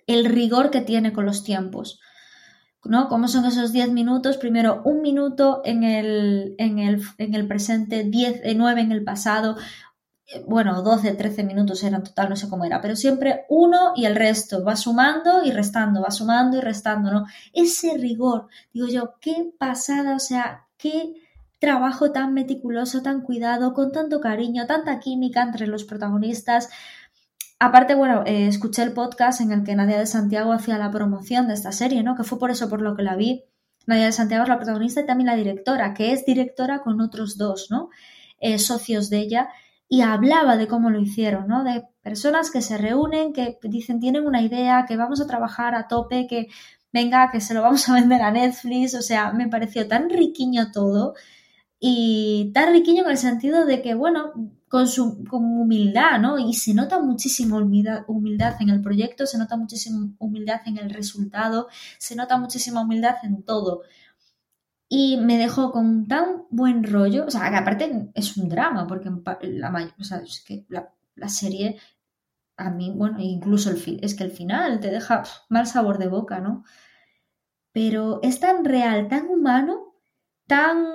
[0.07, 1.99] el rigor que tiene con los tiempos.
[2.87, 3.07] ¿no?
[3.09, 4.37] ¿Cómo son esos 10 minutos?
[4.37, 9.03] Primero, un minuto en el, en el, en el presente, 10, eh, 9 en el
[9.03, 9.61] pasado, eh,
[10.45, 14.15] bueno, 12, 13 minutos eran total, no sé cómo era, pero siempre uno y el
[14.15, 17.25] resto, va sumando y restando, va sumando y restando, ¿no?
[17.53, 21.13] Ese rigor, digo yo, qué pasada, o sea, qué
[21.59, 26.69] trabajo tan meticuloso, tan cuidado, con tanto cariño, tanta química entre los protagonistas.
[27.59, 31.47] Aparte, bueno, eh, escuché el podcast en el que Nadia de Santiago hacía la promoción
[31.47, 32.15] de esta serie, ¿no?
[32.15, 33.45] Que fue por eso por lo que la vi.
[33.87, 37.37] Nadia de Santiago es la protagonista y también la directora, que es directora con otros
[37.37, 37.89] dos, ¿no?
[38.39, 39.49] Eh, socios de ella
[39.89, 41.63] y hablaba de cómo lo hicieron, ¿no?
[41.63, 45.87] De personas que se reúnen, que dicen tienen una idea, que vamos a trabajar a
[45.87, 46.47] tope, que
[46.91, 50.71] venga, que se lo vamos a vender a Netflix, o sea, me pareció tan riquiño
[50.71, 51.13] todo
[51.79, 54.33] y tan riquiño en el sentido de que, bueno,
[54.67, 56.37] con su con humildad, ¿no?
[56.39, 60.89] Y se nota muchísima humildad, humildad en el proyecto, se nota muchísima humildad en el
[60.89, 61.67] resultado,
[61.97, 63.83] se nota muchísima humildad en todo
[64.89, 69.09] y me dejó con tan buen rollo, o sea, que aparte es un drama, porque
[69.41, 71.77] la, o sea, es que la, la, serie,
[72.55, 75.97] a mí, bueno, incluso el fin, es que el final te deja pff, mal sabor
[75.97, 76.63] de boca, ¿no?
[77.73, 79.93] Pero es tan real, tan humano,
[80.47, 80.85] tan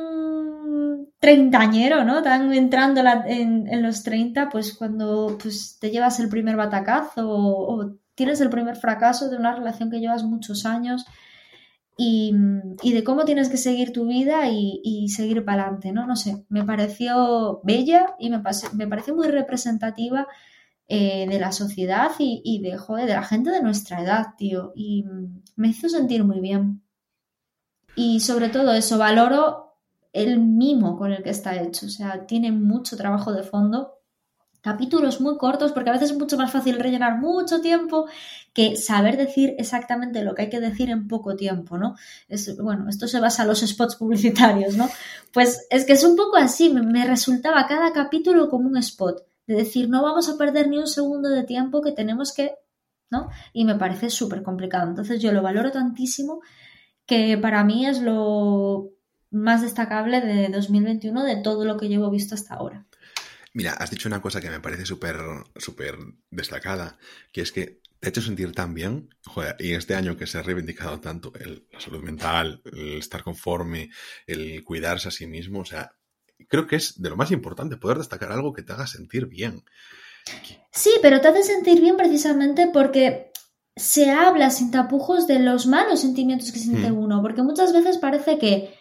[1.20, 2.22] treintañero, ¿no?
[2.22, 7.28] Tan entrando la, en, en, los 30, pues cuando pues, te llevas el primer batacazo
[7.30, 11.06] o, o tienes el primer fracaso de una relación que llevas muchos años
[11.96, 12.32] y,
[12.82, 16.06] de cómo tienes que seguir tu vida y, seguir para adelante, ¿no?
[16.06, 18.42] No sé, me pareció bella y me,
[18.74, 20.26] me pareció muy representativa
[20.88, 24.72] eh, de la sociedad y, y de, joder, de la gente de nuestra edad, tío.
[24.74, 25.04] Y
[25.56, 26.82] me hizo sentir muy bien.
[27.94, 29.76] Y sobre todo eso, valoro
[30.12, 31.86] el mimo con el que está hecho.
[31.86, 34.01] O sea, tiene mucho trabajo de fondo
[34.62, 38.06] capítulos muy cortos, porque a veces es mucho más fácil rellenar mucho tiempo
[38.54, 41.96] que saber decir exactamente lo que hay que decir en poco tiempo, ¿no?
[42.28, 44.88] Es, bueno, esto se basa en los spots publicitarios, ¿no?
[45.32, 49.56] Pues es que es un poco así, me, resultaba cada capítulo como un spot, de
[49.56, 52.54] decir, no vamos a perder ni un segundo de tiempo que tenemos que,
[53.10, 53.30] ¿no?
[53.52, 54.88] Y me parece súper complicado.
[54.88, 56.40] Entonces yo lo valoro tantísimo
[57.04, 58.90] que para mí es lo
[59.30, 62.86] más destacable de 2021 de todo lo que llevo visto hasta ahora.
[63.54, 65.16] Mira, has dicho una cosa que me parece súper
[65.56, 65.96] súper
[66.30, 66.98] destacada,
[67.32, 69.14] que es que te ha hecho sentir tan bien.
[69.26, 73.22] Joder, y este año que se ha reivindicado tanto el, la salud mental, el estar
[73.22, 73.90] conforme,
[74.26, 75.92] el cuidarse a sí mismo, o sea,
[76.48, 79.64] creo que es de lo más importante poder destacar algo que te haga sentir bien.
[80.70, 83.30] Sí, pero te hace sentir bien precisamente porque
[83.76, 86.98] se habla sin tapujos de los malos sentimientos que siente Mm.
[86.98, 88.74] uno, porque muchas veces parece que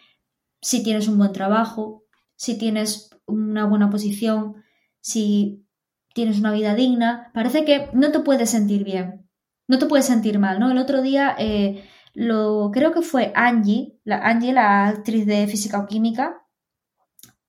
[0.60, 2.04] si tienes un buen trabajo,
[2.36, 4.61] si tienes una buena posición,
[5.02, 5.66] si
[6.14, 9.28] tienes una vida digna, parece que no te puedes sentir bien,
[9.68, 10.70] no te puedes sentir mal, ¿no?
[10.70, 11.84] El otro día, eh,
[12.14, 16.42] lo, creo que fue Angie, la, Angie, la actriz de física o química,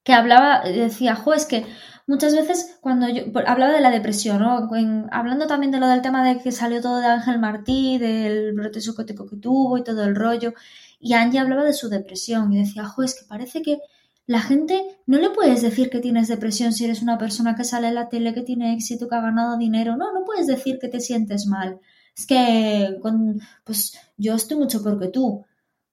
[0.03, 1.65] que hablaba, decía, jo, es que
[2.07, 4.69] muchas veces cuando yo hablaba de la depresión, ¿no?
[5.11, 8.81] Hablando también de lo del tema de que salió todo de Ángel Martí, del brote
[8.81, 10.53] psicótico que tuvo y todo el rollo,
[10.99, 13.79] y Angie hablaba de su depresión y decía, jo, es que parece que
[14.25, 17.89] la gente no le puedes decir que tienes depresión si eres una persona que sale
[17.89, 20.87] en la tele, que tiene éxito, que ha ganado dinero, no, no puedes decir que
[20.87, 21.79] te sientes mal.
[22.15, 25.45] Es que, con, pues yo estoy mucho peor que tú.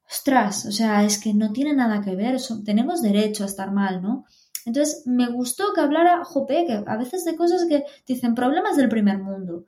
[0.08, 4.02] Ostras, o sea, es que no tiene nada que ver, tenemos derecho a estar mal,
[4.02, 4.24] ¿no?
[4.66, 8.88] Entonces, me gustó que hablara, jope, que a veces de cosas que dicen problemas del
[8.88, 9.64] primer mundo.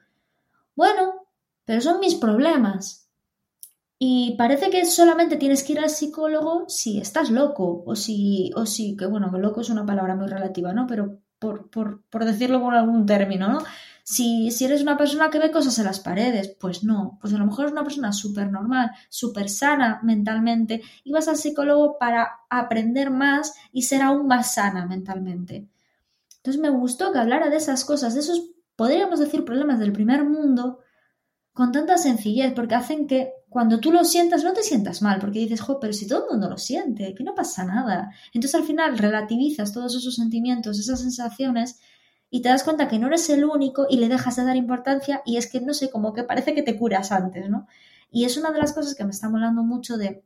[0.75, 1.27] Bueno,
[1.65, 3.02] pero son mis problemas.
[4.05, 8.67] Y parece que solamente tienes que ir al psicólogo si estás loco, o si, o
[8.67, 10.89] si, que bueno, loco es una palabra muy relativa, ¿no?
[10.89, 13.61] Pero por, por, por decirlo con algún término, ¿no?
[14.03, 17.39] Si, si, eres una persona que ve cosas en las paredes, pues no, pues a
[17.39, 22.41] lo mejor es una persona súper normal, súper sana mentalmente, y vas al psicólogo para
[22.51, 25.69] aprender más y ser aún más sana mentalmente.
[26.39, 30.25] Entonces me gustó que hablara de esas cosas, de esos, podríamos decir, problemas del primer
[30.25, 30.81] mundo,
[31.53, 35.41] con tanta sencillez, porque hacen que cuando tú lo sientas no te sientas mal, porque
[35.41, 38.11] dices, jo, pero si todo el mundo lo siente, que no pasa nada.
[38.33, 41.79] Entonces al final relativizas todos esos sentimientos, esas sensaciones,
[42.31, 45.21] y te das cuenta que no eres el único y le dejas de dar importancia
[45.27, 47.67] y es que, no sé, como que parece que te curas antes, ¿no?
[48.11, 50.25] Y es una de las cosas que me está molando mucho de,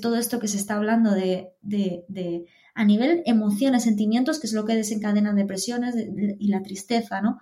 [0.00, 4.52] todo esto que se está hablando de, de, de, a nivel emociones, sentimientos, que es
[4.52, 7.40] lo que desencadenan depresiones y la tristeza, ¿no?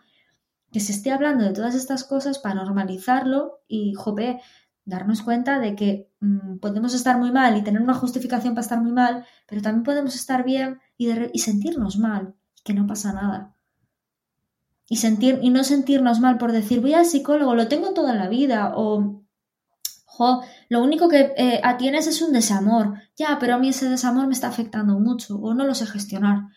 [0.73, 4.41] Que se esté hablando de todas estas cosas para normalizarlo y, jope,
[4.85, 8.81] darnos cuenta de que mmm, podemos estar muy mal y tener una justificación para estar
[8.81, 13.55] muy mal, pero también podemos estar bien y, sentirnos mal, que no pasa nada
[14.91, 18.29] y, sentir, y no sentirnos mal por decir voy al psicólogo, lo tengo toda la
[18.29, 19.23] vida o
[20.05, 24.27] jo, lo único que eh, tienes es un desamor, ya, pero a mí ese desamor
[24.27, 26.49] me está afectando mucho o no lo sé gestionar.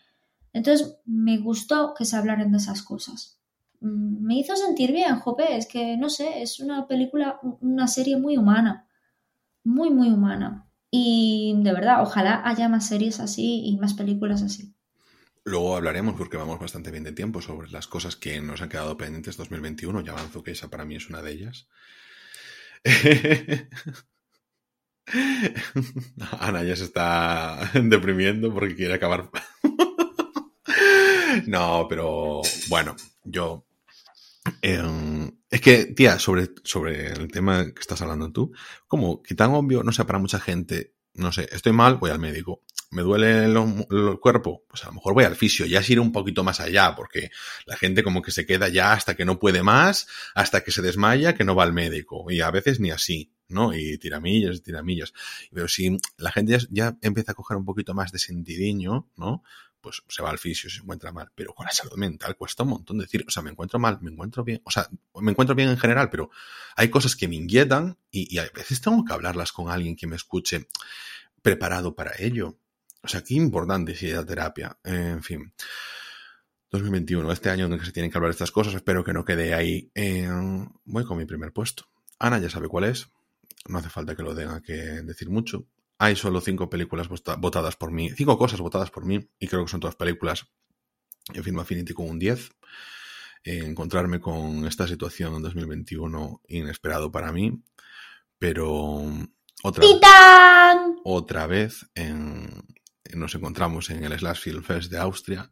[0.52, 3.38] Entonces me gustó que se hablaran de esas cosas.
[3.84, 8.36] Me hizo sentir bien, jope, es que no sé, es una película, una serie muy
[8.36, 8.88] humana,
[9.62, 10.66] muy, muy humana.
[10.90, 14.74] Y de verdad, ojalá haya más series así y más películas así.
[15.44, 18.96] Luego hablaremos, porque vamos bastante bien de tiempo, sobre las cosas que nos han quedado
[18.96, 20.00] pendientes 2021.
[20.00, 21.68] Ya avanzo que esa para mí es una de ellas.
[26.40, 29.28] Ana ya se está deprimiendo porque quiere acabar.
[31.46, 33.66] no, pero bueno, yo.
[34.62, 38.52] Eh, es que, tía, sobre, sobre el tema que estás hablando tú,
[38.86, 42.18] como que tan obvio, no sé, para mucha gente, no sé, estoy mal, voy al
[42.18, 42.62] médico
[42.94, 43.56] me duele el,
[43.90, 46.60] el, cuerpo, pues a lo mejor voy al fisio, ya es ir un poquito más
[46.60, 47.30] allá, porque
[47.66, 50.80] la gente como que se queda ya hasta que no puede más, hasta que se
[50.80, 53.74] desmaya, que no va al médico, y a veces ni así, ¿no?
[53.74, 55.12] Y tiramillas, tiramillas.
[55.52, 59.42] Pero si la gente ya, ya empieza a coger un poquito más de sentidiño, ¿no?
[59.84, 61.30] Pues se va al fisio, se encuentra mal.
[61.34, 64.10] Pero con la salud mental cuesta un montón decir, o sea, me encuentro mal, me
[64.10, 64.88] encuentro bien, o sea,
[65.20, 66.30] me encuentro bien en general, pero
[66.74, 70.06] hay cosas que me inquietan y, y a veces tengo que hablarlas con alguien que
[70.06, 70.68] me escuche
[71.42, 72.58] preparado para ello.
[73.02, 74.78] O sea, qué importante es ir a terapia.
[74.82, 75.52] En fin.
[76.70, 79.26] 2021, este año en el que se tienen que hablar estas cosas, espero que no
[79.26, 79.90] quede ahí.
[79.94, 80.26] Eh,
[80.86, 81.84] voy con mi primer puesto.
[82.18, 83.08] Ana ya sabe cuál es.
[83.68, 85.66] No hace falta que lo tenga que decir mucho.
[85.98, 89.70] Hay solo cinco películas votadas por mí, cinco cosas votadas por mí, y creo que
[89.70, 90.46] son todas películas.
[91.32, 92.50] En Film Affinity con un 10.
[93.44, 97.62] Eh, encontrarme con esta situación en 2021 inesperado para mí,
[98.38, 99.04] pero
[99.62, 100.96] otra, ¡Titán!
[101.04, 102.48] otra vez en,
[103.14, 105.50] nos encontramos en el Slash Film Fest de Austria,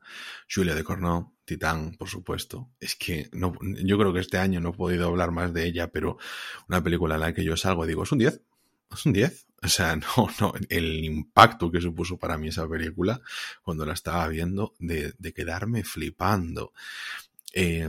[0.49, 2.70] Julia de Cornau, Titán, por supuesto.
[2.80, 5.93] Es que no, yo creo que este año no he podido hablar más de ella,
[5.93, 6.16] pero
[6.68, 8.43] una película en la que yo salgo y digo, es un 10, es
[9.07, 9.47] un 10.
[9.62, 13.20] O sea, no, no, el impacto que supuso para mí esa película
[13.62, 16.72] cuando la estaba viendo, de, quedarme flipando.
[17.55, 17.88] Eh,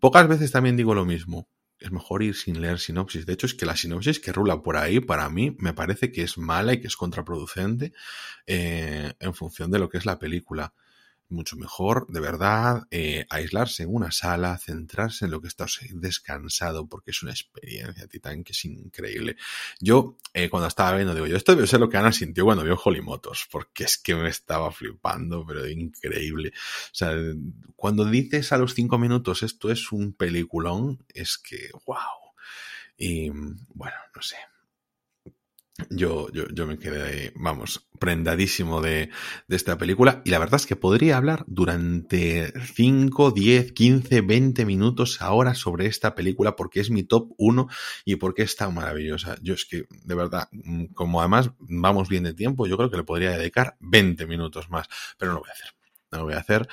[0.00, 3.26] pocas veces también digo lo mismo, es mejor ir sin leer sinopsis.
[3.26, 6.22] De hecho, es que la sinopsis que rula por ahí, para mí, me parece que
[6.22, 7.92] es mala y que es contraproducente
[8.46, 10.74] eh, en función de lo que es la película.
[11.28, 16.86] Mucho mejor, de verdad, eh, aislarse en una sala, centrarse en lo que estás descansado,
[16.86, 19.36] porque es una experiencia, Titán, que es increíble.
[19.80, 22.64] Yo, eh, cuando estaba viendo, digo, yo esto debe ser lo que Ana sintió cuando
[22.64, 26.52] vio Holly Motors, porque es que me estaba flipando, pero increíble.
[26.54, 27.14] O sea,
[27.76, 32.32] cuando dices a los cinco minutos esto es un peliculón, es que, wow.
[32.96, 34.36] Y bueno, no sé,
[35.90, 39.10] yo, yo, yo, me quedé, vamos, prendadísimo de,
[39.46, 44.64] de, esta película y la verdad es que podría hablar durante 5, 10, 15, 20
[44.66, 47.68] minutos ahora sobre esta película porque es mi top 1
[48.04, 49.36] y porque es tan maravillosa.
[49.42, 52.96] Yo es que, de verdad, mm, como además vamos bien de tiempo, yo creo que
[52.96, 55.77] le podría dedicar 20 minutos más, pero no lo voy a hacer
[56.10, 56.68] no lo voy a hacer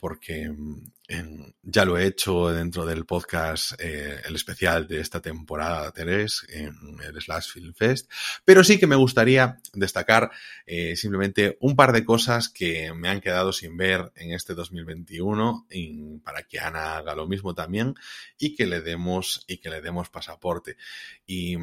[0.00, 5.90] porque mm, ya lo he hecho dentro del podcast, eh, el especial de esta temporada,
[5.92, 8.10] Terés, en el Slash Film Fest,
[8.44, 10.30] pero sí que me gustaría destacar
[10.66, 15.66] eh, simplemente un par de cosas que me han quedado sin ver en este 2021
[15.70, 17.94] y para que Ana haga lo mismo también
[18.38, 20.76] y que le demos y que le demos pasaporte.
[21.26, 21.56] Y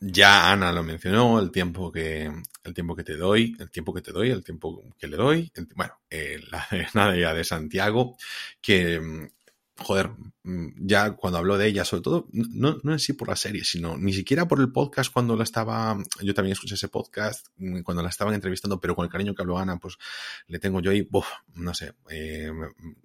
[0.00, 2.30] ya Ana lo mencionó, el tiempo que,
[2.64, 5.52] el tiempo que te doy, el tiempo que te doy, el tiempo que le doy,
[5.74, 8.16] bueno, eh, la de de Santiago,
[8.60, 9.30] que
[9.76, 10.10] joder,
[10.44, 13.64] mm, ya cuando habló de ella, sobre todo, no, no en sí por la serie,
[13.64, 17.80] sino ni siquiera por el podcast cuando la estaba, yo también escuché ese podcast mm,
[17.82, 19.96] cuando la estaban entrevistando, pero con el cariño que habló Ana, pues
[20.46, 21.08] le tengo yo ahí,
[21.54, 22.50] no sé, eh,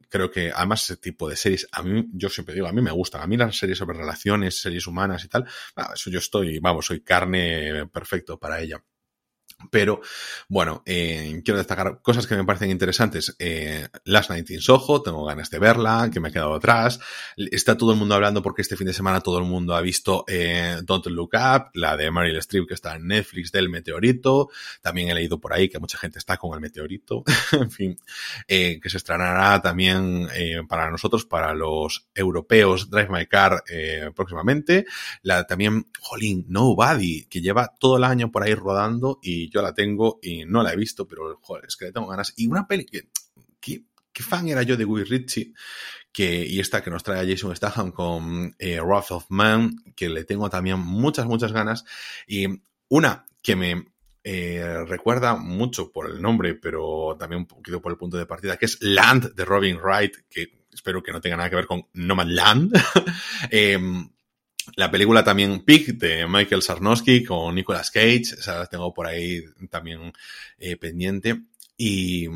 [0.09, 2.91] creo que además ese tipo de series, a mí, yo siempre digo, a mí me
[2.91, 5.45] gustan, a mí las series sobre relaciones, series humanas y tal,
[5.75, 8.83] ah, eso yo estoy, vamos, soy carne perfecto para ella.
[9.71, 10.01] Pero
[10.47, 13.35] bueno, eh, quiero destacar cosas que me parecen interesantes.
[13.39, 16.99] Eh, Last Night in Soho, tengo ganas de verla, que me ha quedado atrás.
[17.35, 20.23] Está todo el mundo hablando porque este fin de semana todo el mundo ha visto
[20.27, 24.49] eh, Don't Look Up, la de Meryl Streep que está en Netflix del meteorito.
[24.81, 27.23] También he leído por ahí que mucha gente está con el meteorito.
[27.51, 27.99] en fin,
[28.47, 30.29] eh, que se estrenará también
[30.67, 33.63] para nosotros, para los europeos, Drive My Car
[34.15, 34.85] próximamente.
[35.21, 39.73] La también, Jolín, Nobody, que lleva todo el año por ahí rodando y yo la
[39.73, 42.33] tengo y no la he visto, pero joder, es que le tengo ganas.
[42.37, 43.09] Y una peli que,
[43.59, 45.53] ¿qué fan era yo de Guy Ritchie?
[46.11, 50.23] Que, y esta que nos trae Jason Statham con eh, Wrath of Man, que le
[50.23, 51.85] tengo también muchas, muchas ganas.
[52.27, 52.47] Y
[52.89, 53.85] una que me
[54.23, 58.57] eh, recuerda mucho por el nombre, pero también un poquito por el punto de partida,
[58.57, 61.87] que es Land de Robin Wright, que espero que no tenga nada que ver con
[61.93, 62.73] Nomadland.
[63.51, 63.79] eh,
[64.75, 69.43] la película también Pig de Michael Sarnowski con Nicolas Cage, esa la tengo por ahí
[69.69, 70.13] también
[70.57, 71.41] eh, pendiente.
[71.81, 72.27] Y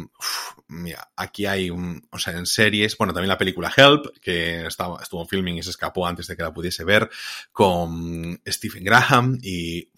[0.70, 5.02] mira, aquí hay un, o sea, en series, bueno, también la película Help, que estaba,
[5.02, 7.10] estuvo en filming y se escapó antes de que la pudiese ver,
[7.52, 9.90] con Stephen Graham y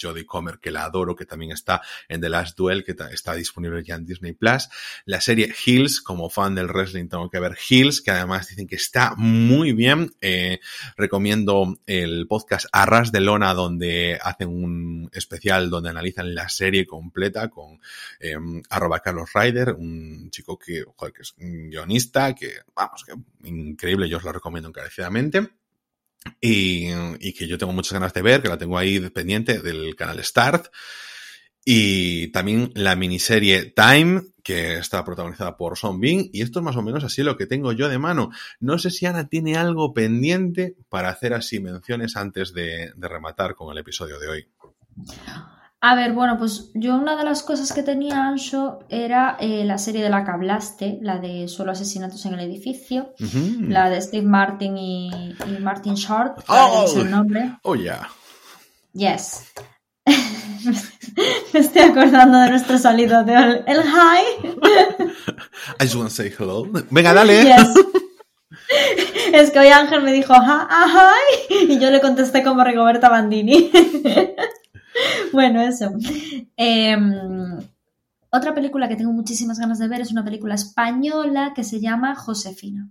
[0.00, 3.82] Jodie Comer, que la adoro, que también está en The Last Duel, que está disponible
[3.84, 4.68] ya en Disney Plus.
[5.04, 8.76] La serie Hills, como fan del wrestling tengo que ver Hills, que además dicen que
[8.76, 10.10] está muy bien.
[10.20, 10.60] Eh,
[10.96, 17.48] recomiendo el podcast Arras de Lona, donde hacen un especial donde analizan la serie completa
[17.48, 17.80] con
[18.20, 18.36] eh,
[18.68, 20.84] arroba Carlos Ryder, un chico que,
[21.14, 23.14] que es un guionista, que, vamos, que
[23.48, 25.59] increíble, yo os lo recomiendo encarecidamente.
[26.40, 30.22] Y, que yo tengo muchas ganas de ver, que la tengo ahí pendiente del canal
[30.22, 30.66] Start.
[31.64, 36.30] Y también la miniserie Time, que está protagonizada por Son Bing.
[36.32, 38.30] Y esto es más o menos así lo que tengo yo de mano.
[38.60, 43.72] No sé si Ana tiene algo pendiente para hacer así menciones antes de, rematar con
[43.72, 44.48] el episodio de hoy.
[45.82, 49.78] A ver, bueno, pues yo una de las cosas que tenía Ancho era eh, la
[49.78, 53.14] serie de la que hablaste, la de Solo asesinatos en el edificio,
[53.60, 57.56] la de Steve Martin y, Martin Short, oh, es el nombre.
[57.62, 58.10] Oh, yeah.
[58.92, 59.52] Yes.
[61.54, 64.50] Me estoy acordando de nuestro salido de el, el hi.
[65.80, 66.66] I just want to say hello.
[66.90, 67.42] Venga, dale.
[67.42, 67.68] Yes.
[69.32, 73.70] Es que hoy Ángel me dijo hi y yo le contesté como Rigoberta Bandini.
[75.32, 75.90] bueno, eso.
[76.56, 77.58] Em,
[78.30, 82.14] otra película que tengo muchísimas ganas de ver es una película española que se llama
[82.14, 82.88] Josefina.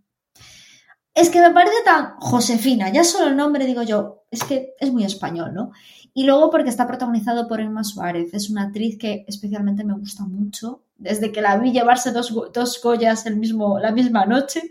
[1.14, 4.92] Es que me parece tan Josefina, ya solo el nombre digo yo, es que es
[4.92, 5.72] muy español, ¿no?
[6.14, 10.24] Y luego porque está protagonizado por Emma Suárez, es una actriz que especialmente me gusta
[10.24, 14.70] mucho, desde que la vi llevarse dos, dos Goyas el mismo, la misma noche,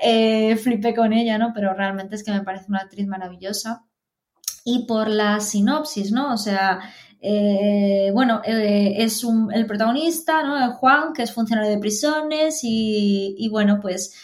[0.00, 1.52] eh, flipé con ella, ¿no?
[1.54, 3.87] Pero realmente es que me parece una actriz maravillosa
[4.64, 6.32] y por la sinopsis, ¿no?
[6.32, 6.80] O sea,
[7.20, 10.72] eh, bueno, eh, es el protagonista, ¿no?
[10.74, 14.14] Juan, que es funcionario de prisiones y, bueno, pues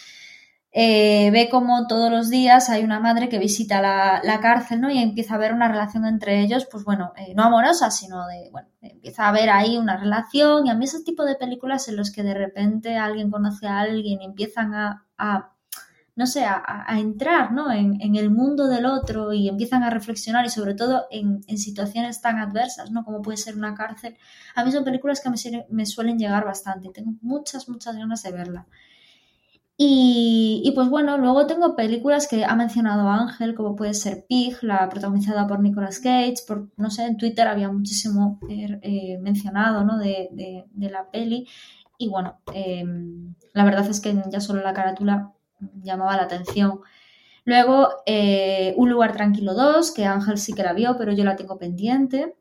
[0.73, 4.91] eh, ve como todos los días hay una madre que visita la, cárcel, ¿no?
[4.91, 8.69] Y empieza a haber una relación entre ellos, pues bueno, no amorosa, sino de, bueno,
[8.81, 12.13] empieza a haber ahí una relación y a mí ese tipo de películas en los
[12.13, 15.01] que de repente alguien conoce a alguien y empiezan a,
[16.17, 17.73] no sé, a, entrar, ¿no?
[17.73, 22.39] En, el mundo del otro y empiezan a reflexionar y sobre todo en, situaciones tan
[22.39, 23.05] adversas, ¿no?
[23.05, 24.17] Como puede ser una cárcel.
[24.55, 25.31] A mí son películas que
[25.71, 26.91] me, suelen llegar bastante.
[26.91, 28.67] Tengo muchas, muchas ganas de verla.
[29.77, 34.89] Y, pues bueno, luego tengo películas que ha mencionado Ángel, como puede ser Pig, la
[34.89, 39.99] protagonizada por Nicolas Cage, por, no sé, en Twitter había muchísimo eh, eh, mencionado ¿no?
[39.99, 41.49] de, la peli.
[41.99, 45.35] Y bueno, em, la verdad es que ya solo la carátula
[45.83, 46.81] llamaba la atención.
[47.45, 51.37] Luego, eh, Un lugar tranquilo 2, que Ángel sí que la vio, pero yo la
[51.37, 52.35] tengo pendiente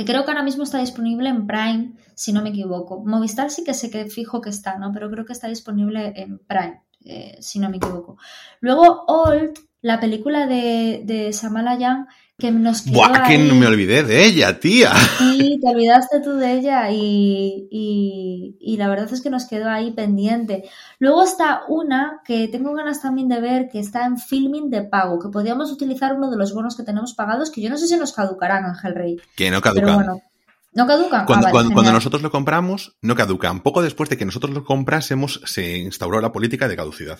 [0.00, 3.04] que creo que ahora mismo está disponible en Prime, si no me equivoco.
[3.04, 4.92] Movistar sí que sé que fijo que está, ¿no?
[4.92, 8.16] Pero creo que está disponible en Prime, eh, si no me equivoco.
[8.60, 12.06] Luego, Old, la película de, de Samala Young,
[12.40, 14.92] que nos quedó Buah, que no me olvidé de ella, tía.
[15.18, 19.92] Sí, te olvidaste tú de ella y, y, la verdad es que nos quedó ahí
[19.92, 20.64] pendiente.
[20.98, 25.20] Luego está una que tengo ganas también de ver, que está en filming de pago,
[25.20, 27.96] que podríamos utilizar uno de los bonos que tenemos pagados, que yo no sé si
[27.96, 29.20] nos caducarán, Ángel Rey.
[29.36, 29.84] Que no caducan.
[29.84, 30.22] Pero bueno,
[30.72, 31.26] ¿No caducan?
[31.26, 33.60] Cuando, ah, cuando, nosotros lo compramos, no caducan.
[33.60, 37.18] Poco después de que nosotros lo comprásemos, se instauró la política de caducidad.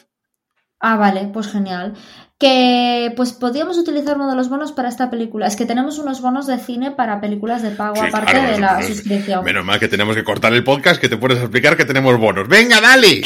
[0.81, 1.95] Ah, vale, pues genial.
[2.39, 5.47] Que pues podríamos utilizar uno de los bonos para esta película.
[5.47, 9.45] Es que tenemos unos bonos de cine para películas de pago, aparte de la suscripción.
[9.45, 12.49] Menos mal que tenemos que cortar el podcast que te puedes explicar que tenemos bonos.
[12.49, 13.23] ¡Venga, dale!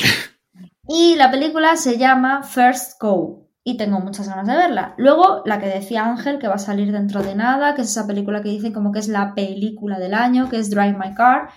[0.88, 3.48] Y la película se llama First Go.
[3.66, 4.94] Y tengo muchas ganas de verla.
[4.98, 8.06] Luego, la que decía Ángel, que va a salir dentro de nada, que es esa
[8.06, 11.48] película que dicen como que es la película del año, que es Drive My Car.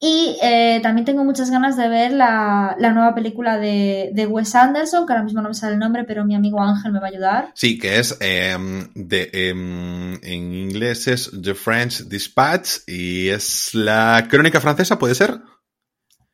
[0.00, 5.12] Y eh, también tengo muchas ganas de ver la, nueva película de, Wes Anderson, que
[5.12, 7.52] ahora mismo no me sale el nombre, pero mi amigo Ángel me va a ayudar.
[7.54, 14.24] Sí, que es em, de, em, en inglés es The French Dispatch y es la
[14.30, 15.40] crónica francesa, ¿puede ser?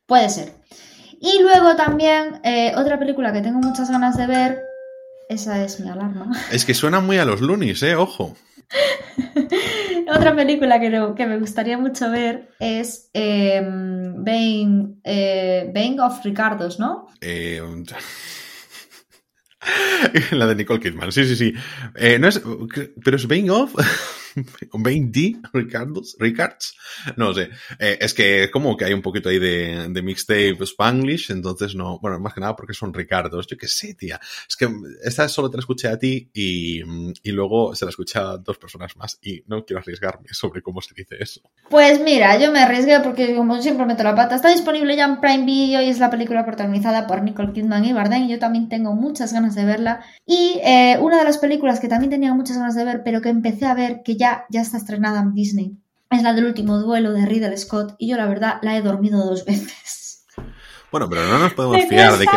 [0.07, 0.53] Puede ser.
[1.19, 4.63] Y luego también eh, otra película que tengo muchas ganas de ver,
[5.31, 6.31] esa es mi alarma.
[6.53, 7.97] Es que suena muy a los Loonies, ¿eh?
[7.97, 8.37] Ojo.
[10.17, 17.07] Otra película que, que, me gustaría mucho ver es eh, Bane, eh, of Ricardos, ¿no?
[17.21, 17.61] Eh,
[20.33, 21.55] la de Nicole Kidman, sí, sí, sí.
[21.97, 22.43] Eh, no es,
[23.03, 23.75] pero es Bane of.
[24.73, 26.77] Bane D, Ricardos, Ricards,
[27.17, 27.51] no sé.
[27.79, 31.99] Eh, es que como que hay un poquito ahí de, de mixtape Spanglish, entonces no,
[32.01, 33.47] bueno, más que nada porque son Ricardos.
[33.47, 34.21] Yo qué sé, tía.
[34.49, 34.69] Es que
[35.03, 36.81] esta solo te la escuché a ti y,
[37.23, 40.81] y luego se la escuché a dos personas más y no quiero arriesgarme sobre cómo
[40.81, 41.41] se dice eso.
[41.71, 44.37] Pues mira, yo me arriesgué porque como siempre meto la pata.
[44.37, 47.93] Está disponible ya en Prime Video y es la película protagonizada por Nicole Kidman y
[47.93, 48.29] Bardem.
[48.29, 50.01] Yo también tengo muchas ganas de verla.
[50.27, 53.29] Y eh, una de las películas que también tenía muchas ganas de ver, pero que
[53.29, 55.77] empecé a ver que ya, ya está estrenada en Disney,
[56.11, 57.95] es la del último duelo de Riddle Scott.
[57.99, 60.25] Y yo, la verdad, la he dormido dos veces.
[60.91, 62.37] Bueno, pero no nos podemos fiar de que.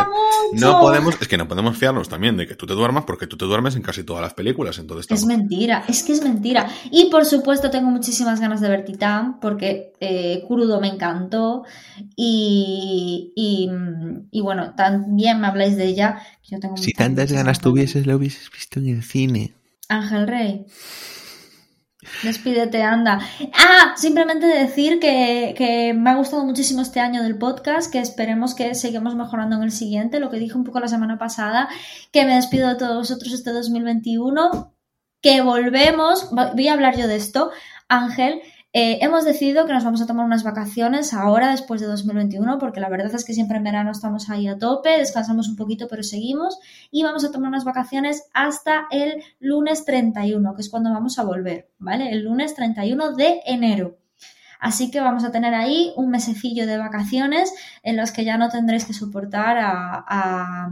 [0.53, 1.15] No podemos.
[1.21, 3.75] Es que no podemos fiarnos también de que tú te duermas porque tú te duermes
[3.75, 4.79] en casi todas las películas.
[4.79, 6.67] Entonces Es mentira, es que es mentira.
[6.89, 11.65] Y por supuesto, tengo muchísimas ganas de ver Titán porque eh, Crudo me encantó.
[12.15, 13.31] Y,
[14.31, 16.23] y, bueno, también me habláis de ella.
[16.49, 19.53] yo tengo si tantas ganas tuvieses, lo hubieses visto en el cine.
[19.87, 20.65] Ángel Rey.
[22.23, 23.19] Despídete, anda.
[23.53, 28.75] Ah, simplemente decir que, me ha gustado muchísimo este año del podcast, que esperemos que
[28.75, 31.69] sigamos mejorando en el siguiente, lo que dije un poco la semana pasada,
[32.11, 34.73] que me despido de todos vosotros este 2021,
[35.21, 37.51] que volvemos, voy a hablar yo de esto,
[37.87, 38.41] Ángel,
[38.73, 42.79] eh, hemos decidido que nos vamos a tomar unas vacaciones ahora, después de 2021, porque
[42.79, 46.03] la verdad es que siempre en verano estamos ahí a tope, descansamos un poquito, pero
[46.03, 46.59] seguimos.
[46.91, 51.23] Y vamos a tomar unas vacaciones hasta el lunes 31, que es cuando vamos a
[51.23, 52.11] volver, ¿vale?
[52.11, 53.97] El lunes 31 de enero.
[54.59, 57.53] Así que vamos a tener ahí un mesecillo de vacaciones
[57.83, 60.69] en los que ya no tendréis que soportar a,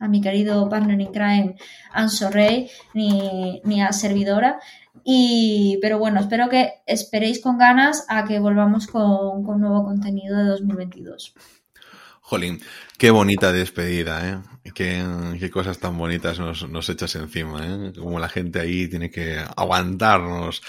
[0.00, 1.56] mi querido partner in crime,
[1.92, 4.60] Anso Rey, ni, ni a servidora.
[5.04, 10.44] Y, pero bueno, espero que esperéis con ganas a que volvamos con, nuevo contenido de
[10.44, 11.34] 2022.
[12.20, 12.60] Jolín,
[12.98, 14.70] qué bonita despedida, ¿eh?
[14.74, 17.92] Qué, cosas tan bonitas nos, nos, echas encima, ¿eh?
[17.98, 20.62] Como la gente ahí tiene que aguantarnos.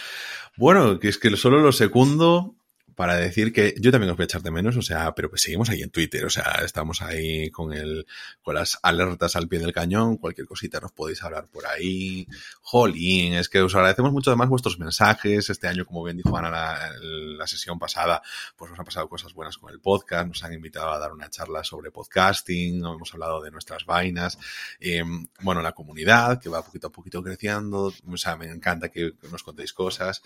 [0.55, 2.55] Bueno, que es que solo lo segundo
[2.99, 5.43] para decir que yo también os voy a echar de menos, o sea, pero pues
[5.43, 8.05] seguimos ahí en Twitter, o sea, estamos ahí con el,
[8.41, 12.27] con las alertas al pie del cañón, cualquier cosita nos podéis hablar por ahí.
[12.71, 15.49] Jolín, es que os agradecemos mucho además vuestros mensajes.
[15.49, 18.21] Este año, como bien dijo Ana la, la sesión pasada,
[18.55, 21.31] pues nos han pasado cosas buenas con el podcast, nos han invitado a dar una
[21.31, 24.37] charla sobre podcasting, hemos hablado de nuestras vainas,
[24.79, 25.01] eh,
[25.41, 29.41] bueno, la comunidad que va poquito a poquito creciendo, o sea, me encanta que nos
[29.41, 30.21] contéis cosas.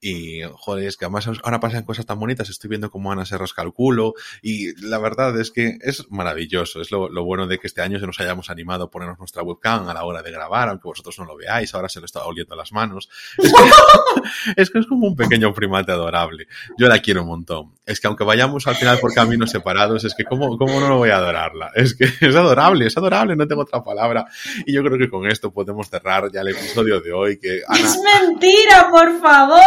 [0.00, 3.36] Y, joder, es que además ahora pasan cosas tan bonitas, estoy viendo cómo Ana se
[3.36, 7.58] rasca el culo y la verdad es que es maravilloso, es lo, lo bueno de
[7.58, 10.30] que este año se nos hayamos animado a ponernos nuestra webcam a la hora de
[10.30, 13.08] grabar, aunque vosotros no lo veáis, ahora se lo está oliendo las manos.
[13.38, 16.48] Es que, es que es como un pequeño primate adorable.
[16.76, 17.72] Yo la quiero un montón.
[17.86, 20.96] Es que aunque vayamos al final por caminos separados, es que cómo, cómo no lo
[20.98, 21.70] voy a adorarla.
[21.74, 24.26] Es que es adorable, es adorable, no tengo otra palabra.
[24.66, 27.38] Y yo creo que con esto podemos cerrar ya el episodio de hoy.
[27.38, 29.60] Que Ana, ¡Es mentira, por favor!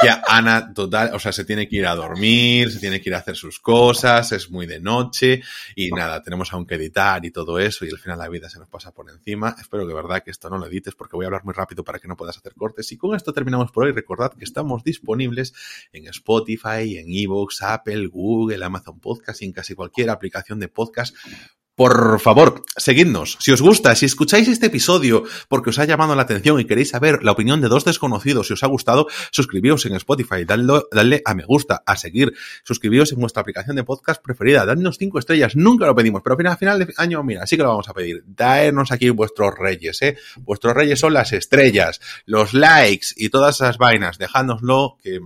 [0.00, 3.14] que Ana, total, o sea, se tiene que ir a dormir, se tiene que ir
[3.14, 5.42] a hacer sus cosas, es muy de noche
[5.74, 8.58] y nada, tenemos aún que editar y todo eso y al final la vida se
[8.58, 9.54] nos pasa por encima.
[9.60, 11.98] Espero que verdad que esto no lo edites porque voy a hablar muy rápido para
[11.98, 12.90] que no puedas hacer cortes.
[12.92, 13.92] Y con esto terminamos por hoy.
[13.92, 15.52] Recordad que estamos disponibles
[15.92, 21.14] en Spotify, en Evox, Apple, Google, Amazon Podcast y en casi cualquier aplicación de podcast
[21.78, 23.38] por favor, seguidnos.
[23.38, 26.88] Si os gusta, si escucháis este episodio porque os ha llamado la atención y queréis
[26.88, 31.34] saber la opinión de dos desconocidos, si os ha gustado, suscribíos en Spotify, dadle, a
[31.34, 35.86] me gusta, a seguir, suscribíos en vuestra aplicación de podcast preferida, dadnos cinco estrellas, nunca
[35.86, 38.24] lo pedimos, pero a final de año, mira, sí que lo vamos a pedir.
[38.26, 40.18] Daernos aquí vuestros reyes, ¿eh?
[40.38, 45.20] Vuestros reyes son las estrellas, los likes y todas esas vainas, dejádnoslo que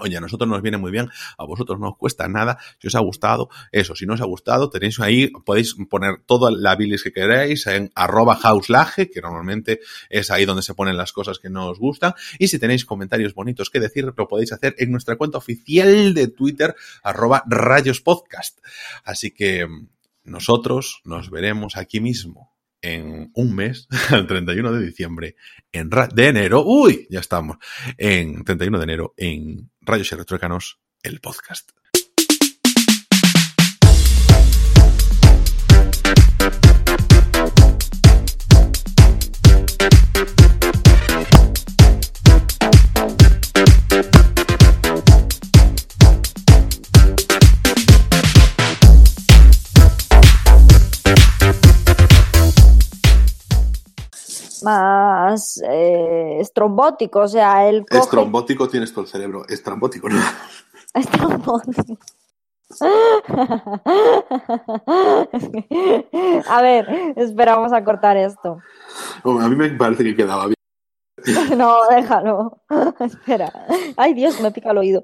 [0.00, 2.94] Oye, a nosotros nos viene muy bien, a vosotros no os cuesta nada, si os
[2.94, 7.02] ha gustado, eso, si no os ha gustado, tenéis ahí, podéis poner toda la bilis
[7.02, 11.50] que queráis en arroba houselage, que normalmente es ahí donde se ponen las cosas que
[11.50, 15.16] no os gustan, y si tenéis comentarios bonitos que decir, lo podéis hacer en nuestra
[15.16, 18.60] cuenta oficial de Twitter, arroba rayospodcast.
[19.04, 19.66] Así que
[20.24, 22.49] nosotros nos veremos aquí mismo
[22.82, 25.36] en un mes, el 31 de diciembre,
[25.72, 27.58] en de enero, uy, ya estamos,
[27.98, 30.14] en 31 de enero, en Rayos y
[31.02, 31.70] el podcast.
[54.62, 58.00] Más eh, estrombótico, o sea, el coge...
[58.00, 60.20] Estrombótico tienes todo el cerebro, estrambótico no.
[60.94, 61.98] Estrombótico.
[66.48, 66.86] a ver,
[67.16, 68.58] esperamos a cortar esto.
[69.24, 70.54] a mí me parece que quedaba bien.
[71.56, 72.62] No, déjalo.
[73.00, 73.52] Espera.
[73.96, 75.02] Ay, Dios, me pica el oído.